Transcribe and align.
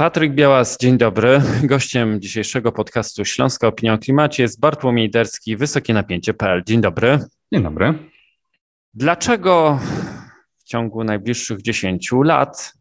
Patryk 0.00 0.34
Białas, 0.34 0.78
dzień 0.78 0.98
dobry. 0.98 1.42
Gościem 1.62 2.20
dzisiejszego 2.20 2.72
podcastu 2.72 3.24
Śląska 3.24 3.68
Opinia 3.68 3.94
o 3.94 3.98
Klimacie 3.98 4.42
jest 4.42 4.60
Bartłomiej 4.60 5.10
Derski, 5.10 5.56
Wysokie 5.56 5.94
Napięcie.pl. 5.94 6.62
Dzień 6.66 6.80
dobry. 6.80 7.18
Dzień 7.52 7.62
dobry. 7.62 7.94
Dlaczego 8.94 9.80
w 10.58 10.64
ciągu 10.64 11.04
najbliższych 11.04 11.62
10 11.62 12.10
lat 12.24 12.74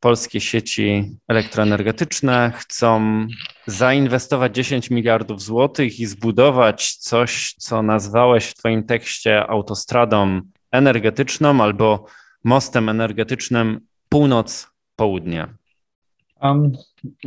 polskie 0.00 0.40
sieci 0.40 1.16
elektroenergetyczne 1.28 2.52
chcą 2.56 3.26
zainwestować 3.66 4.54
10 4.54 4.90
miliardów 4.90 5.42
złotych 5.42 6.00
i 6.00 6.06
zbudować 6.06 6.94
coś, 6.94 7.54
co 7.58 7.82
nazwałeś 7.82 8.46
w 8.46 8.54
Twoim 8.54 8.84
tekście 8.84 9.46
autostradą 9.46 10.40
energetyczną 10.72 11.62
albo 11.62 12.06
mostem 12.44 12.88
energetycznym 12.88 13.80
północ-południe? 14.08 15.61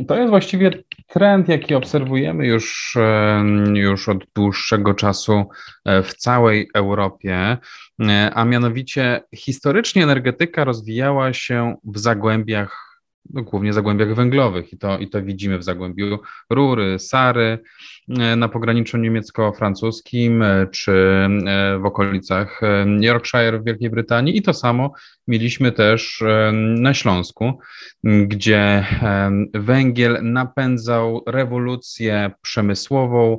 To 0.08 0.16
jest 0.16 0.30
właściwie 0.30 0.70
trend, 1.06 1.48
jaki 1.48 1.74
obserwujemy 1.74 2.46
już, 2.46 2.96
już 3.74 4.08
od 4.08 4.24
dłuższego 4.34 4.94
czasu 4.94 5.44
e, 5.84 6.02
w 6.02 6.14
całej 6.14 6.70
Europie, 6.74 7.56
e, 8.00 8.30
a 8.34 8.44
mianowicie 8.44 9.22
historycznie 9.34 10.02
energetyka 10.02 10.64
rozwijała 10.64 11.32
się 11.32 11.74
w 11.84 11.98
zagłębiach 11.98 12.95
no, 13.30 13.42
głównie 13.42 13.72
zagłębiach 13.72 14.14
węglowych. 14.14 14.72
I 14.72 14.78
to, 14.78 14.98
i 14.98 15.08
to 15.08 15.22
widzimy 15.22 15.58
w 15.58 15.64
zagłębiu 15.64 16.18
Rury, 16.50 16.98
Sary, 16.98 17.58
e, 18.08 18.36
na 18.36 18.48
pograniczu 18.48 18.98
niemiecko-francuskim 18.98 20.42
e, 20.42 20.66
czy 20.66 20.92
e, 20.92 21.78
w 21.78 21.86
okolicach 21.86 22.60
Yorkshire 23.00 23.60
w 23.60 23.64
Wielkiej 23.64 23.90
Brytanii. 23.90 24.36
I 24.36 24.42
to 24.42 24.54
samo 24.54 24.92
mieliśmy 25.28 25.72
też 25.72 26.24
na 26.52 26.94
Śląsku, 26.94 27.58
gdzie 28.04 28.86
węgiel 29.54 30.18
napędzał 30.22 31.22
rewolucję 31.26 32.30
przemysłową, 32.42 33.38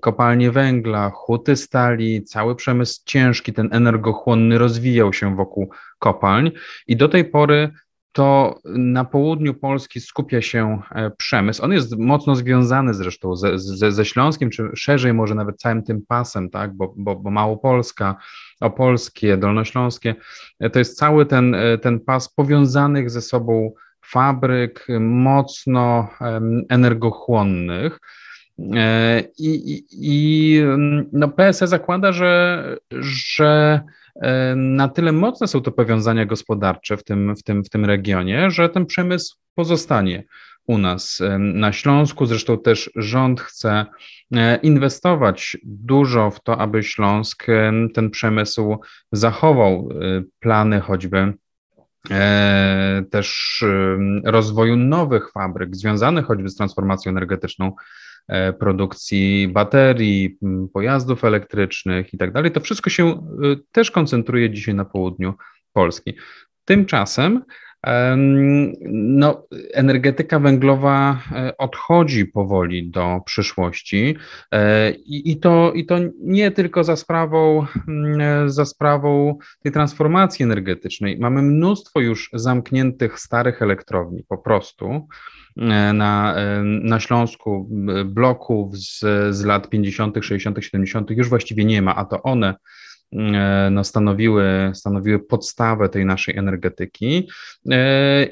kopalnie 0.00 0.50
węgla, 0.50 1.10
huty 1.14 1.56
stali, 1.56 2.24
cały 2.24 2.56
przemysł 2.56 3.02
ciężki, 3.06 3.52
ten 3.52 3.68
energochłonny 3.72 4.58
rozwijał 4.58 5.12
się 5.12 5.36
wokół 5.36 5.70
kopalń. 5.98 6.50
I 6.86 6.96
do 6.96 7.08
tej 7.08 7.24
pory 7.24 7.72
to 8.12 8.58
na 8.64 9.04
południu 9.04 9.54
Polski 9.54 10.00
skupia 10.00 10.42
się 10.42 10.82
e, 10.94 11.10
przemysł. 11.10 11.64
On 11.64 11.72
jest 11.72 11.98
mocno 11.98 12.36
związany 12.36 12.94
zresztą 12.94 13.36
ze, 13.36 13.58
ze, 13.58 13.92
ze 13.92 14.04
Śląskiem, 14.04 14.50
czy 14.50 14.70
szerzej 14.74 15.14
może 15.14 15.34
nawet 15.34 15.56
całym 15.56 15.82
tym 15.82 16.02
pasem, 16.08 16.50
tak? 16.50 16.74
bo, 16.74 16.94
bo, 16.96 17.16
bo 17.16 17.30
Małopolska, 17.30 18.16
Opolskie, 18.60 19.36
Dolnośląskie, 19.36 20.14
e, 20.60 20.70
to 20.70 20.78
jest 20.78 20.98
cały 20.98 21.26
ten, 21.26 21.54
e, 21.54 21.78
ten 21.78 22.00
pas 22.00 22.28
powiązanych 22.28 23.10
ze 23.10 23.20
sobą 23.20 23.72
fabryk 24.04 24.86
mocno 25.00 26.08
energochłonnych. 26.68 27.98
I, 29.38 29.48
i, 29.48 29.84
i 29.90 30.62
no 31.12 31.28
PSE 31.28 31.66
zakłada, 31.66 32.12
że, 32.12 32.62
że 33.00 33.80
na 34.56 34.88
tyle 34.88 35.12
mocne 35.12 35.48
są 35.48 35.60
to 35.60 35.72
powiązania 35.72 36.26
gospodarcze 36.26 36.96
w 36.96 37.04
tym, 37.04 37.36
w 37.36 37.42
tym, 37.42 37.64
w 37.64 37.68
tym 37.68 37.84
regionie, 37.84 38.50
że 38.50 38.68
ten 38.68 38.86
przemysł 38.86 39.36
pozostanie 39.54 40.24
u 40.66 40.78
nas 40.78 41.22
na 41.38 41.72
Śląsku. 41.72 42.26
Zresztą 42.26 42.58
też 42.58 42.90
rząd 42.96 43.40
chce 43.40 43.86
e, 44.34 44.56
inwestować 44.56 45.56
dużo 45.64 46.30
w 46.30 46.42
to, 46.42 46.58
aby 46.58 46.82
Śląsk 46.82 47.46
ten 47.94 48.10
przemysł 48.10 48.78
zachował. 49.12 49.88
E, 49.90 50.22
plany 50.40 50.80
choćby 50.80 51.34
e, 52.10 53.04
też 53.10 53.64
rozwoju 54.24 54.76
nowych 54.76 55.32
fabryk 55.32 55.76
związanych 55.76 56.26
choćby 56.26 56.48
z 56.48 56.56
transformacją 56.56 57.10
energetyczną 57.10 57.72
E, 57.72 58.07
produkcji 58.58 59.48
baterii, 59.48 60.38
pojazdów 60.72 61.24
elektrycznych 61.24 62.14
i 62.14 62.18
tak 62.18 62.32
dalej. 62.32 62.52
To 62.52 62.60
wszystko 62.60 62.90
się 62.90 63.06
e, 63.06 63.16
też 63.72 63.90
koncentruje 63.90 64.50
dzisiaj 64.50 64.74
na 64.74 64.84
południu 64.84 65.34
Polski. 65.72 66.14
Tymczasem 66.64 67.44
no, 68.90 69.46
energetyka 69.72 70.38
węglowa 70.38 71.22
e, 71.32 71.56
odchodzi 71.56 72.26
powoli 72.26 72.90
do 72.90 73.20
przyszłości 73.26 74.16
i, 75.04 75.30
i, 75.30 75.36
to, 75.36 75.72
i 75.72 75.86
to 75.86 75.98
nie 76.20 76.50
tylko 76.50 76.84
za 76.84 76.96
sprawą, 76.96 77.66
za 78.46 78.64
sprawą 78.64 79.38
tej 79.62 79.72
transformacji 79.72 80.42
energetycznej. 80.42 81.18
Mamy 81.18 81.42
mnóstwo 81.42 82.00
już 82.00 82.30
zamkniętych 82.32 83.20
starych 83.20 83.62
elektrowni 83.62 84.24
po 84.28 84.38
prostu, 84.38 85.08
E, 85.20 85.37
na, 85.94 86.34
e, 86.36 86.62
na 86.62 87.00
Śląsku 87.00 87.68
bloków 88.04 88.76
z, 88.78 89.00
z 89.36 89.44
lat 89.44 89.70
50., 89.70 90.16
60., 90.22 90.64
70. 90.64 91.10
już 91.10 91.28
właściwie 91.28 91.64
nie 91.64 91.82
ma, 91.82 91.96
a 91.96 92.04
to 92.04 92.22
one 92.22 92.54
e, 93.12 93.68
no, 93.72 93.84
stanowiły, 93.84 94.70
stanowiły 94.74 95.18
podstawę 95.18 95.88
tej 95.88 96.04
naszej 96.04 96.36
energetyki. 96.36 97.28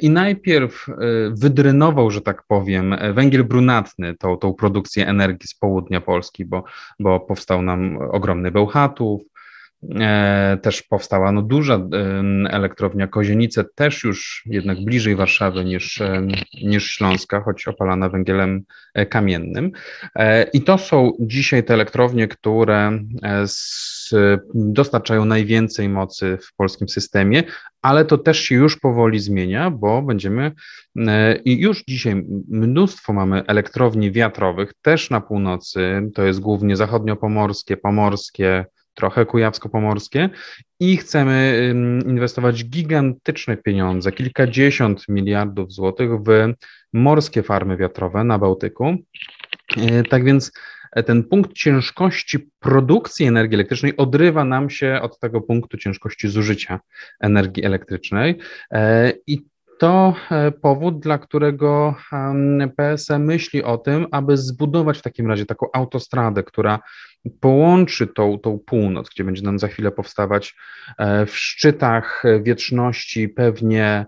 I 0.00 0.10
najpierw 0.10 0.86
wydrynował, 1.30 2.10
że 2.10 2.20
tak 2.20 2.42
powiem, 2.48 2.96
węgiel 3.14 3.44
brunatny, 3.44 4.14
tą, 4.14 4.36
tą 4.36 4.54
produkcję 4.54 5.06
energii 5.06 5.48
z 5.48 5.54
południa 5.54 6.00
Polski, 6.00 6.44
bo, 6.44 6.64
bo 7.00 7.20
powstał 7.20 7.62
nam 7.62 7.98
ogromny 8.12 8.50
Bełchatów, 8.50 9.22
E, 9.22 9.35
też 10.62 10.82
powstała 10.82 11.32
no, 11.32 11.42
duża 11.42 11.80
elektrownia 12.50 13.06
Kozienice, 13.06 13.64
też 13.74 14.04
już 14.04 14.42
jednak 14.46 14.84
bliżej 14.84 15.16
Warszawy 15.16 15.64
niż, 15.64 16.02
niż 16.62 16.90
Śląska, 16.90 17.40
choć 17.40 17.68
opalana 17.68 18.08
węgielem 18.08 18.62
e, 18.94 19.06
kamiennym. 19.06 19.72
E, 20.14 20.42
I 20.42 20.62
to 20.62 20.78
są 20.78 21.12
dzisiaj 21.20 21.64
te 21.64 21.74
elektrownie, 21.74 22.28
które 22.28 22.98
z, 23.46 24.10
dostarczają 24.54 25.24
najwięcej 25.24 25.88
mocy 25.88 26.38
w 26.42 26.56
polskim 26.56 26.88
systemie, 26.88 27.42
ale 27.82 28.04
to 28.04 28.18
też 28.18 28.40
się 28.40 28.54
już 28.54 28.78
powoli 28.78 29.20
zmienia, 29.20 29.70
bo 29.70 30.02
będziemy 30.02 30.52
i 31.44 31.60
już 31.60 31.84
dzisiaj 31.88 32.24
mnóstwo 32.48 33.12
mamy 33.12 33.42
elektrowni 33.46 34.12
wiatrowych, 34.12 34.72
też 34.82 35.10
na 35.10 35.20
północy, 35.20 36.10
to 36.14 36.24
jest 36.24 36.40
głównie 36.40 36.76
zachodniopomorskie, 36.76 37.76
pomorskie, 37.76 38.64
trochę 38.96 39.26
kujawsko-pomorskie 39.26 40.28
i 40.80 40.96
chcemy 40.96 41.68
inwestować 42.06 42.64
gigantyczne 42.64 43.56
pieniądze, 43.56 44.12
kilkadziesiąt 44.12 45.08
miliardów 45.08 45.72
złotych 45.72 46.10
w 46.10 46.52
morskie 46.92 47.42
farmy 47.42 47.76
wiatrowe 47.76 48.24
na 48.24 48.38
Bałtyku. 48.38 48.96
E, 49.76 50.02
tak 50.02 50.24
więc 50.24 50.52
e, 50.92 51.02
ten 51.02 51.24
punkt 51.24 51.52
ciężkości 51.52 52.50
produkcji 52.60 53.26
energii 53.26 53.54
elektrycznej 53.54 53.96
odrywa 53.96 54.44
nam 54.44 54.70
się 54.70 54.98
od 55.02 55.18
tego 55.18 55.40
punktu 55.40 55.76
ciężkości 55.76 56.28
zużycia 56.28 56.80
energii 57.20 57.64
elektrycznej 57.64 58.38
e, 58.70 59.12
i 59.26 59.46
to 59.78 60.14
powód, 60.62 61.00
dla 61.00 61.18
którego 61.18 61.94
PSE 62.76 63.18
myśli 63.18 63.62
o 63.62 63.78
tym, 63.78 64.06
aby 64.10 64.36
zbudować 64.36 64.98
w 64.98 65.02
takim 65.02 65.26
razie 65.26 65.46
taką 65.46 65.66
autostradę, 65.72 66.42
która 66.42 66.78
połączy 67.40 68.06
tą, 68.06 68.38
tą 68.38 68.58
północ, 68.58 69.08
gdzie 69.10 69.24
będzie 69.24 69.42
nam 69.42 69.58
za 69.58 69.68
chwilę 69.68 69.92
powstawać 69.92 70.56
e, 70.98 71.26
w 71.26 71.36
szczytach 71.36 72.22
wieczności 72.42 73.28
pewnie 73.28 74.06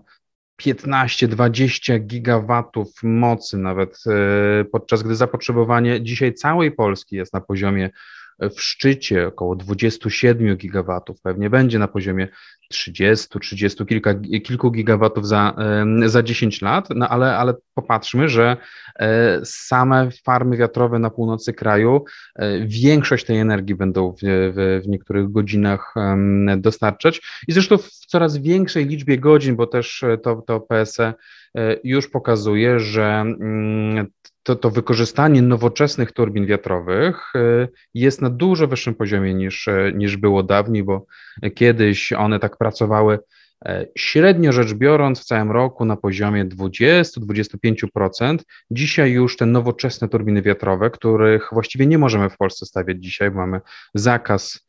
15-20 0.61 1.99
gigawatów 1.99 2.89
mocy, 3.03 3.57
nawet 3.57 3.99
e, 4.07 4.65
podczas 4.65 5.03
gdy 5.03 5.15
zapotrzebowanie 5.15 6.01
dzisiaj 6.01 6.33
całej 6.33 6.71
Polski 6.71 7.15
jest 7.15 7.33
na 7.33 7.41
poziomie 7.41 7.89
w 8.39 8.61
szczycie 8.61 9.27
około 9.27 9.55
27 9.55 10.57
gigawatów, 10.57 11.21
pewnie 11.21 11.49
będzie 11.49 11.79
na 11.79 11.87
poziomie 11.87 12.27
30, 12.69 13.39
30 13.39 13.85
kilka, 13.85 14.15
kilku 14.43 14.71
gigawatów 14.71 15.27
za, 15.27 15.55
za 16.05 16.23
10 16.23 16.61
lat, 16.61 16.87
no 16.95 17.09
ale, 17.09 17.37
ale 17.37 17.53
popatrzmy, 17.73 18.29
że 18.29 18.57
e, 18.99 19.39
same 19.43 20.09
farmy 20.23 20.57
wiatrowe 20.57 20.99
na 20.99 21.09
północy 21.09 21.53
kraju 21.53 22.03
e, 22.35 22.67
większość 22.67 23.25
tej 23.25 23.39
energii 23.39 23.75
będą 23.75 24.11
w, 24.11 24.19
w, 24.21 24.81
w 24.85 24.87
niektórych 24.87 25.31
godzinach 25.31 25.93
dostarczać. 26.57 27.21
I 27.47 27.53
zresztą 27.53 27.77
w 27.77 27.89
coraz 27.89 28.37
większej 28.37 28.85
liczbie 28.85 29.17
godzin, 29.17 29.55
bo 29.55 29.67
też 29.67 30.05
to, 30.23 30.43
to 30.47 30.59
PSE 30.59 31.13
e, 31.55 31.77
już 31.83 32.07
pokazuje, 32.07 32.79
że 32.79 33.05
mm, 33.05 34.07
to, 34.49 34.55
to 34.55 34.69
wykorzystanie 34.69 35.41
nowoczesnych 35.41 36.11
turbin 36.11 36.45
wiatrowych 36.45 37.35
y, 37.35 37.67
jest 37.93 38.21
na 38.21 38.29
dużo 38.29 38.67
wyższym 38.67 38.95
poziomie 38.95 39.33
niż, 39.33 39.67
y, 39.67 39.93
niż 39.95 40.17
było 40.17 40.43
dawniej, 40.43 40.83
bo 40.83 41.05
kiedyś 41.55 42.13
one 42.13 42.39
tak 42.39 42.57
pracowały 42.57 43.19
e, 43.65 43.85
średnio 43.97 44.51
rzecz 44.51 44.73
biorąc 44.73 45.21
w 45.21 45.25
całym 45.25 45.51
roku 45.51 45.85
na 45.85 45.95
poziomie 45.95 46.45
20-25%. 46.45 48.37
Dzisiaj 48.71 49.11
już 49.11 49.37
te 49.37 49.45
nowoczesne 49.45 50.09
turbiny 50.09 50.41
wiatrowe, 50.41 50.89
których 50.89 51.49
właściwie 51.51 51.87
nie 51.87 51.97
możemy 51.97 52.29
w 52.29 52.37
Polsce 52.37 52.65
stawiać 52.65 52.97
dzisiaj, 53.03 53.31
bo 53.31 53.37
mamy 53.37 53.61
zakaz 53.93 54.67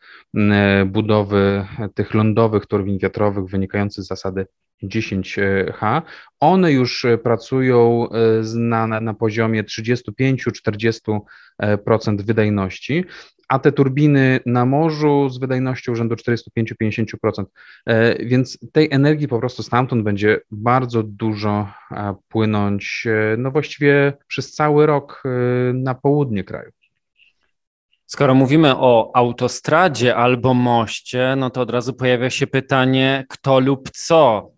budowy 0.87 1.67
tych 1.95 2.15
lądowych 2.15 2.67
turbin 2.67 2.99
wiatrowych 2.99 3.45
wynikający 3.45 4.03
z 4.03 4.07
zasady 4.07 4.47
10H. 4.83 6.03
One 6.41 6.73
już 6.73 7.07
pracują 7.23 8.09
na, 8.55 8.87
na, 8.87 9.01
na 9.01 9.15
poziomie 9.15 9.65
35-40% 9.65 11.21
wydajności, 12.25 13.05
a 13.51 13.59
te 13.59 13.73
turbiny 13.73 14.41
na 14.47 14.67
morzu 14.67 15.29
z 15.29 15.39
wydajnością 15.39 15.95
rzędu 15.95 16.15
45-50%. 16.15 17.45
E, 17.87 18.25
więc 18.25 18.59
tej 18.73 18.89
energii 18.91 19.29
po 19.29 19.39
prostu 19.39 19.63
stamtąd 19.63 20.03
będzie 20.03 20.41
bardzo 20.51 21.03
dużo 21.03 21.69
e, 21.91 22.15
płynąć, 22.29 23.07
e, 23.07 23.37
no 23.37 23.51
właściwie 23.51 24.13
przez 24.27 24.53
cały 24.53 24.87
rok 24.87 25.23
na 25.75 25.95
południe 25.95 26.45
kraju. 26.45 26.71
Skoro 28.07 28.35
mówimy 28.35 28.77
o 28.77 29.11
autostradzie 29.15 30.17
albo 30.17 30.55
moście, 30.55 31.35
no 31.37 31.51
to 31.51 31.61
od 31.61 31.71
razu 31.71 31.93
pojawia 31.93 32.31
się 32.31 32.47
pytanie, 32.47 33.25
kto 33.29 33.61
lub 33.61 33.91
co 33.91 34.51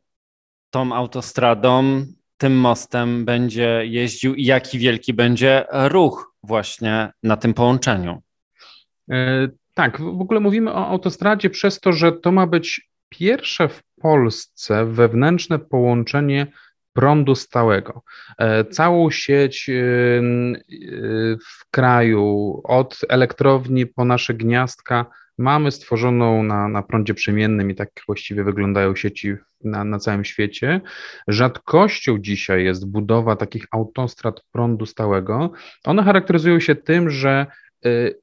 tą 0.72 0.92
autostradą, 0.92 2.04
tym 2.36 2.56
mostem 2.56 3.24
będzie 3.24 3.82
jeździł 3.84 4.34
i 4.34 4.44
jaki 4.44 4.78
wielki 4.78 5.14
będzie 5.14 5.64
ruch 5.70 6.34
właśnie 6.42 7.12
na 7.22 7.36
tym 7.36 7.54
połączeniu. 7.54 8.22
E, 9.10 9.48
tak, 9.74 10.00
w 10.00 10.20
ogóle 10.20 10.40
mówimy 10.40 10.72
o 10.72 10.86
autostradzie 10.86 11.50
przez 11.50 11.80
to, 11.80 11.92
że 11.92 12.12
to 12.12 12.32
ma 12.32 12.46
być 12.46 12.88
pierwsze 13.08 13.68
w 13.68 13.82
Polsce 14.00 14.86
wewnętrzne 14.86 15.58
połączenie 15.58 16.46
prądu 16.92 17.34
stałego. 17.34 18.02
E, 18.38 18.64
całą 18.64 19.10
sieć 19.10 19.68
e, 19.68 19.72
w 21.38 21.70
kraju, 21.70 22.60
od 22.64 22.98
elektrowni 23.08 23.86
po 23.86 24.04
nasze 24.04 24.34
gniazdka, 24.34 25.06
mamy 25.42 25.70
stworzoną 25.70 26.42
na, 26.42 26.68
na 26.68 26.82
prądzie 26.82 27.14
przemiennym 27.14 27.70
i 27.70 27.74
tak 27.74 27.88
właściwie 28.06 28.44
wyglądają 28.44 28.96
sieci 28.96 29.34
na, 29.64 29.84
na 29.84 29.98
całym 29.98 30.24
świecie. 30.24 30.80
Rzadkością 31.28 32.18
dzisiaj 32.18 32.64
jest 32.64 32.90
budowa 32.90 33.36
takich 33.36 33.66
autostrad 33.70 34.40
prądu 34.52 34.86
stałego. 34.86 35.52
One 35.84 36.02
charakteryzują 36.02 36.60
się 36.60 36.74
tym, 36.74 37.10
że 37.10 37.46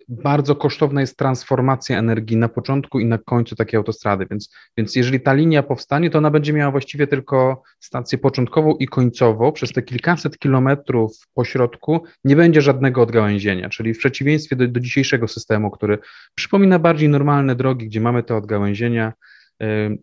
bardzo 0.07 0.55
kosztowna 0.55 1.01
jest 1.01 1.17
transformacja 1.17 1.99
energii 1.99 2.37
na 2.37 2.49
początku 2.49 2.99
i 2.99 3.05
na 3.05 3.17
końcu 3.17 3.55
takiej 3.55 3.77
autostrady, 3.77 4.27
więc, 4.31 4.53
więc 4.77 4.95
jeżeli 4.95 5.21
ta 5.21 5.33
linia 5.33 5.63
powstanie, 5.63 6.09
to 6.09 6.17
ona 6.17 6.31
będzie 6.31 6.53
miała 6.53 6.71
właściwie 6.71 7.07
tylko 7.07 7.61
stację 7.79 8.17
początkową 8.17 8.75
i 8.75 8.87
końcową. 8.87 9.51
Przez 9.51 9.71
te 9.71 9.81
kilkaset 9.81 10.37
kilometrów 10.37 11.17
po 11.33 11.45
środku 11.45 12.03
nie 12.23 12.35
będzie 12.35 12.61
żadnego 12.61 13.01
odgałęzienia, 13.01 13.69
czyli 13.69 13.93
w 13.93 13.97
przeciwieństwie 13.97 14.55
do, 14.55 14.67
do 14.67 14.79
dzisiejszego 14.79 15.27
systemu, 15.27 15.71
który 15.71 15.97
przypomina 16.35 16.79
bardziej 16.79 17.09
normalne 17.09 17.55
drogi, 17.55 17.85
gdzie 17.85 18.01
mamy 18.01 18.23
te 18.23 18.35
odgałęzienia, 18.35 19.13
y, 19.13 19.39
Y, 19.63 19.97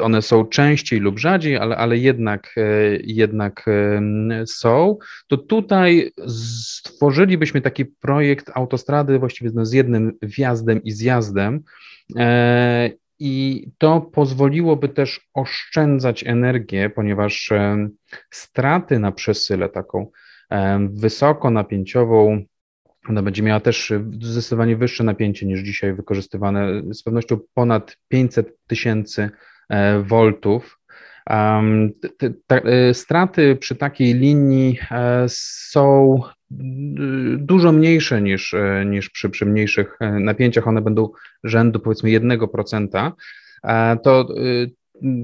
one 0.00 0.22
są 0.22 0.44
częściej 0.44 1.00
lub 1.00 1.18
rzadziej, 1.18 1.56
ale, 1.56 1.76
ale 1.76 1.98
jednak, 1.98 2.54
e, 2.56 2.62
jednak 3.04 3.64
są, 4.46 4.98
to 5.28 5.36
tutaj 5.36 6.12
stworzylibyśmy 6.28 7.60
taki 7.60 7.84
projekt 7.84 8.50
autostrady 8.54 9.18
właściwie 9.18 9.50
z 9.62 9.72
jednym 9.72 10.12
wjazdem 10.22 10.82
i 10.82 10.92
zjazdem. 10.92 11.60
E, 12.16 12.90
I 13.18 13.66
to 13.78 14.00
pozwoliłoby 14.00 14.88
też 14.88 15.28
oszczędzać 15.34 16.24
energię, 16.26 16.90
ponieważ 16.90 17.52
straty 18.30 18.98
na 18.98 19.12
przesyle 19.12 19.68
taką 19.68 20.10
wysokonapięciową 20.90 22.44
ona 23.08 23.22
będzie 23.22 23.42
miała 23.42 23.60
też 23.60 23.92
zdecydowanie 24.22 24.76
wyższe 24.76 25.04
napięcie 25.04 25.46
niż 25.46 25.60
dzisiaj 25.60 25.94
wykorzystywane, 25.94 26.82
z 26.92 27.02
pewnością 27.02 27.38
ponad 27.54 27.96
500 28.08 28.58
tysięcy 28.66 29.30
e, 29.68 30.02
voltów. 30.02 30.78
E, 31.30 32.94
straty 32.94 33.56
przy 33.56 33.76
takiej 33.76 34.14
linii 34.14 34.78
e, 34.90 35.24
są 35.28 36.20
dużo 37.36 37.72
mniejsze 37.72 38.22
niż, 38.22 38.54
niż 38.86 39.10
przy, 39.10 39.30
przy 39.30 39.46
mniejszych 39.46 39.98
napięciach. 40.20 40.68
One 40.68 40.80
będą 40.80 41.08
rzędu 41.44 41.80
powiedzmy 41.80 42.10
1%. 42.10 43.12
To 44.02 44.28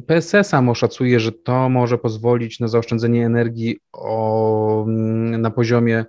PSE 0.07 0.45
samo 0.45 0.75
szacuje, 0.75 1.21
że 1.21 1.33
to 1.33 1.69
może 1.69 1.99
pozwolić 1.99 2.61
na 2.61 2.69
zaoszczędzenie 2.69 3.27
energii 3.27 3.79
o, 3.93 4.87
na 5.39 5.51
poziomie 5.51 6.05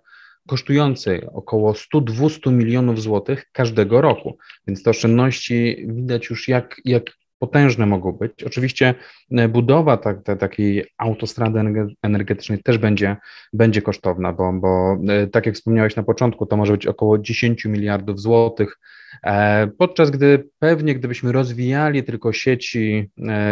kosztującej 0.48 1.28
około 1.34 1.74
100-200 1.74 2.52
milionów 2.52 3.02
złotych 3.02 3.46
każdego 3.52 4.02
roku. 4.02 4.38
Więc 4.68 4.84
te 4.84 4.90
oszczędności 4.90 5.86
widać 5.88 6.30
już 6.30 6.48
jak, 6.48 6.82
jak 6.86 7.04
potężne 7.40 7.86
mogą 7.86 8.12
być. 8.12 8.44
Oczywiście 8.44 8.96
e, 9.32 9.48
budowa 9.48 9.98
tak, 9.98 10.24
ta, 10.24 10.36
takiej 10.36 10.86
autostrady 10.98 11.60
energetycznej 12.04 12.64
też 12.64 12.78
będzie, 12.78 13.18
będzie 13.54 13.82
kosztowna, 13.82 14.34
bo, 14.34 14.54
bo 14.54 14.98
e, 15.14 15.28
tak 15.28 15.46
jak 15.46 15.56
wspomniałeś 15.56 15.96
na 15.96 16.04
początku, 16.04 16.46
to 16.46 16.58
może 16.58 16.74
być 16.74 16.88
około 16.88 17.18
10 17.18 17.66
miliardów 17.66 18.20
złotych, 18.20 18.80
podczas 19.78 20.12
gdy 20.12 20.50
pewnie 20.60 20.96
gdybyśmy 20.96 21.32
rozwijali 21.32 22.04
tylko 22.04 22.34
sieci, 22.34 23.10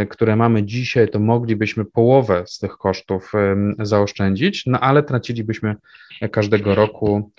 które 0.09 0.35
mamy 0.35 0.63
dzisiaj, 0.63 1.09
to 1.09 1.19
moglibyśmy 1.19 1.85
połowę 1.85 2.43
z 2.47 2.59
tych 2.59 2.71
kosztów 2.71 3.31
zaoszczędzić, 3.79 4.65
no 4.65 4.79
ale 4.79 5.03
tracilibyśmy 5.03 5.75
każdego 6.31 6.75
roku 6.75 7.31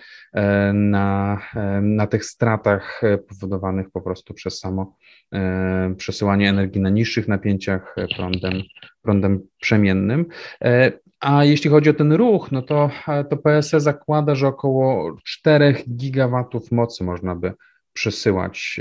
na, 0.72 1.40
na 1.82 2.06
tych 2.06 2.24
stratach 2.24 3.00
powodowanych 3.28 3.90
po 3.90 4.00
prostu 4.00 4.34
przez 4.34 4.58
samo 4.58 4.94
E, 5.34 5.94
przesyłanie 5.96 6.48
energii 6.48 6.80
na 6.80 6.90
niższych 6.90 7.28
napięciach 7.28 7.94
e, 7.96 8.08
prądem, 8.16 8.62
prądem 9.02 9.40
przemiennym. 9.60 10.26
E, 10.64 10.92
a 11.20 11.44
jeśli 11.44 11.70
chodzi 11.70 11.90
o 11.90 11.94
ten 11.94 12.12
ruch, 12.12 12.52
no 12.52 12.62
to, 12.62 12.90
to 13.30 13.36
PSE 13.36 13.80
zakłada, 13.80 14.34
że 14.34 14.46
około 14.46 15.16
4 15.24 15.74
gigawatów 15.88 16.72
mocy 16.72 17.04
można 17.04 17.34
by 17.34 17.52
przesyłać 17.92 18.80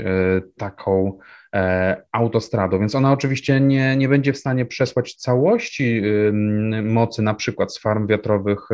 taką 0.58 1.18
autostradą, 2.12 2.78
więc 2.78 2.94
ona 2.94 3.12
oczywiście 3.12 3.60
nie, 3.60 3.96
nie 3.96 4.08
będzie 4.08 4.32
w 4.32 4.38
stanie 4.38 4.66
przesłać 4.66 5.14
całości 5.14 6.02
mocy, 6.82 7.22
na 7.22 7.34
przykład 7.34 7.74
z 7.74 7.78
farm 7.78 8.06
wiatrowych 8.06 8.68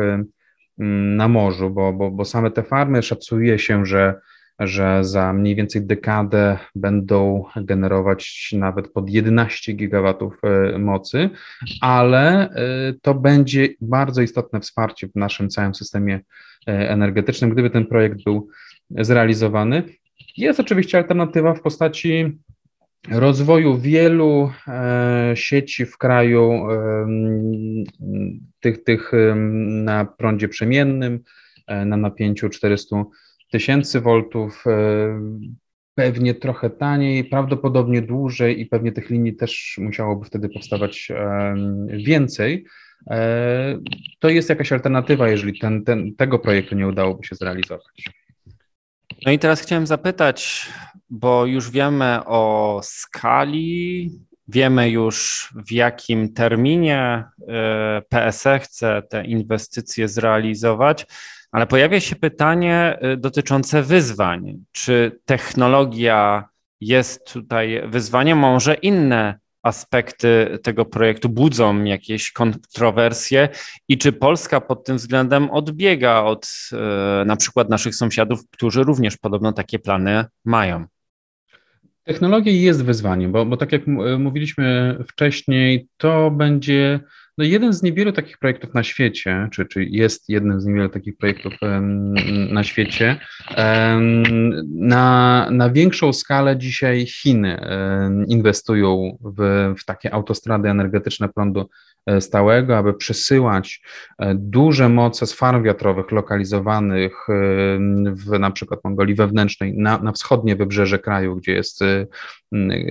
na 1.17 1.27
morzu, 1.27 1.69
bo, 1.69 1.93
bo, 1.93 2.11
bo 2.11 2.25
same 2.25 2.51
te 2.51 2.63
farmy 2.63 3.03
szacuje 3.03 3.59
się, 3.59 3.85
że 3.85 4.15
że 4.59 5.03
za 5.03 5.33
mniej 5.33 5.55
więcej 5.55 5.85
dekadę 5.85 6.57
będą 6.75 7.43
generować 7.55 8.49
nawet 8.57 8.91
pod 8.91 9.09
11 9.09 9.73
gigawatów 9.73 10.33
e, 10.43 10.77
mocy, 10.77 11.29
ale 11.81 12.49
e, 12.49 12.93
to 13.01 13.13
będzie 13.13 13.69
bardzo 13.81 14.21
istotne 14.21 14.59
wsparcie 14.59 15.07
w 15.07 15.15
naszym 15.15 15.49
całym 15.49 15.75
systemie 15.75 16.19
e, 16.67 16.89
energetycznym, 16.89 17.49
gdyby 17.49 17.69
ten 17.69 17.85
projekt 17.85 18.23
był 18.23 18.49
zrealizowany. 18.89 19.83
Jest 20.37 20.59
oczywiście 20.59 20.97
alternatywa 20.97 21.53
w 21.53 21.61
postaci 21.61 22.37
rozwoju 23.09 23.77
wielu 23.77 24.51
sieci 25.33 25.85
w 25.85 25.97
kraju, 25.97 26.67
tych, 28.59 28.83
tych 28.83 29.11
na 29.67 30.05
prądzie 30.05 30.47
przemiennym, 30.47 31.19
na 31.67 31.97
napięciu 31.97 32.49
400 32.49 33.03
tysięcy 33.51 34.01
voltów, 34.01 34.63
e, 34.67 35.19
pewnie 35.95 36.33
trochę 36.33 36.69
taniej, 36.69 37.23
prawdopodobnie 37.23 38.01
dłużej 38.01 38.61
i 38.61 38.65
pewnie 38.65 38.91
tych 38.91 39.09
linii 39.09 39.35
też 39.35 39.77
musiałoby 39.81 40.25
wtedy 40.25 40.49
powstawać 40.49 41.11
e, 41.11 41.55
więcej. 41.87 42.65
E, 43.09 43.79
to 44.19 44.29
jest 44.29 44.49
jakaś 44.49 44.71
alternatywa, 44.71 45.29
jeżeli 45.29 45.59
ten, 45.59 45.83
ten, 45.83 46.15
tego 46.15 46.39
projektu 46.39 46.75
nie 46.75 46.87
udałoby 46.87 47.27
się 47.27 47.35
zrealizować. 47.35 48.09
No 49.25 49.31
i 49.31 49.39
teraz 49.39 49.61
chciałem 49.61 49.87
zapytać, 49.87 50.69
bo 51.09 51.45
już 51.45 51.71
wiemy 51.71 52.19
o 52.25 52.79
skali, 52.83 54.11
wiemy 54.47 54.89
już 54.89 55.49
w 55.67 55.71
jakim 55.71 56.33
terminie 56.33 57.23
PSE 58.09 58.59
chce 58.59 59.01
te 59.09 59.25
inwestycje 59.25 60.07
zrealizować. 60.07 61.05
Ale 61.51 61.67
pojawia 61.67 61.99
się 61.99 62.15
pytanie 62.15 62.99
y, 63.13 63.17
dotyczące 63.17 63.83
wyzwań. 63.83 64.65
Czy 64.71 65.19
technologia 65.25 66.49
jest 66.81 67.33
tutaj 67.33 67.81
wyzwaniem? 67.87 68.37
Może 68.37 68.73
inne 68.73 69.39
aspekty 69.67 70.59
tego 70.63 70.85
projektu 70.85 71.29
budzą 71.29 71.83
jakieś 71.83 72.31
kontrowersje 72.31 73.49
i 73.87 73.97
czy 73.97 74.11
Polska 74.11 74.61
pod 74.61 74.85
tym 74.85 74.97
względem 74.97 75.51
odbiega 75.51 76.23
od 76.23 76.45
y, 77.21 77.25
na 77.25 77.35
przykład 77.35 77.69
naszych 77.69 77.95
sąsiadów, 77.95 78.49
którzy 78.49 78.83
również 78.83 79.17
podobno 79.17 79.53
takie 79.53 79.79
plany 79.79 80.25
mają? 80.45 80.85
Technologia 82.03 82.53
jest 82.53 82.85
wyzwaniem, 82.85 83.31
bo, 83.31 83.45
bo 83.45 83.57
tak 83.57 83.71
jak 83.71 83.81
mówiliśmy 84.19 84.97
wcześniej, 85.07 85.87
to 85.97 86.31
będzie 86.31 86.99
No 87.37 87.45
jeden 87.45 87.73
z 87.73 87.83
niewielu 87.83 88.11
takich 88.11 88.37
projektów 88.37 88.73
na 88.73 88.83
świecie, 88.83 89.49
czy, 89.51 89.65
czy 89.65 89.83
jest 89.83 90.29
jednym 90.29 90.61
z 90.61 90.65
niewielu 90.65 90.89
takich 90.89 91.17
projektów 91.17 91.53
na 92.51 92.63
świecie. 92.63 93.19
Na, 94.67 95.47
na 95.51 95.69
większą 95.69 96.13
skalę 96.13 96.57
dzisiaj 96.57 97.05
Chiny 97.05 97.59
inwestują 98.27 99.17
w, 99.21 99.73
w 99.79 99.85
takie 99.85 100.13
autostrady 100.13 100.69
energetyczne 100.69 101.29
prądu 101.29 101.69
E, 102.07 102.21
stałego, 102.21 102.77
aby 102.77 102.93
przesyłać 102.93 103.81
e, 104.19 104.35
duże 104.35 104.89
moce 104.89 105.27
z 105.27 105.33
farm 105.33 105.63
wiatrowych 105.63 106.11
lokalizowanych 106.11 107.29
e, 107.29 107.33
w 108.11 108.39
na 108.39 108.51
przykład 108.51 108.79
Mongolii 108.83 109.15
wewnętrznej 109.15 109.77
na, 109.77 109.97
na 109.97 110.11
wschodnie 110.11 110.55
wybrzeże 110.55 110.99
kraju, 110.99 111.35
gdzie 111.35 111.51
jest 111.51 111.79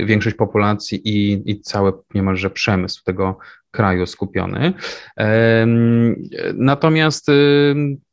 większość 0.07 0.37
populacji 0.37 1.09
i, 1.09 1.43
i 1.51 1.61
cały 1.61 1.93
niemalże 2.15 2.51
przemysł 2.51 3.05
tego 3.05 3.39
kraju 3.77 4.07
skupiony. 4.07 4.73
Natomiast 6.55 7.27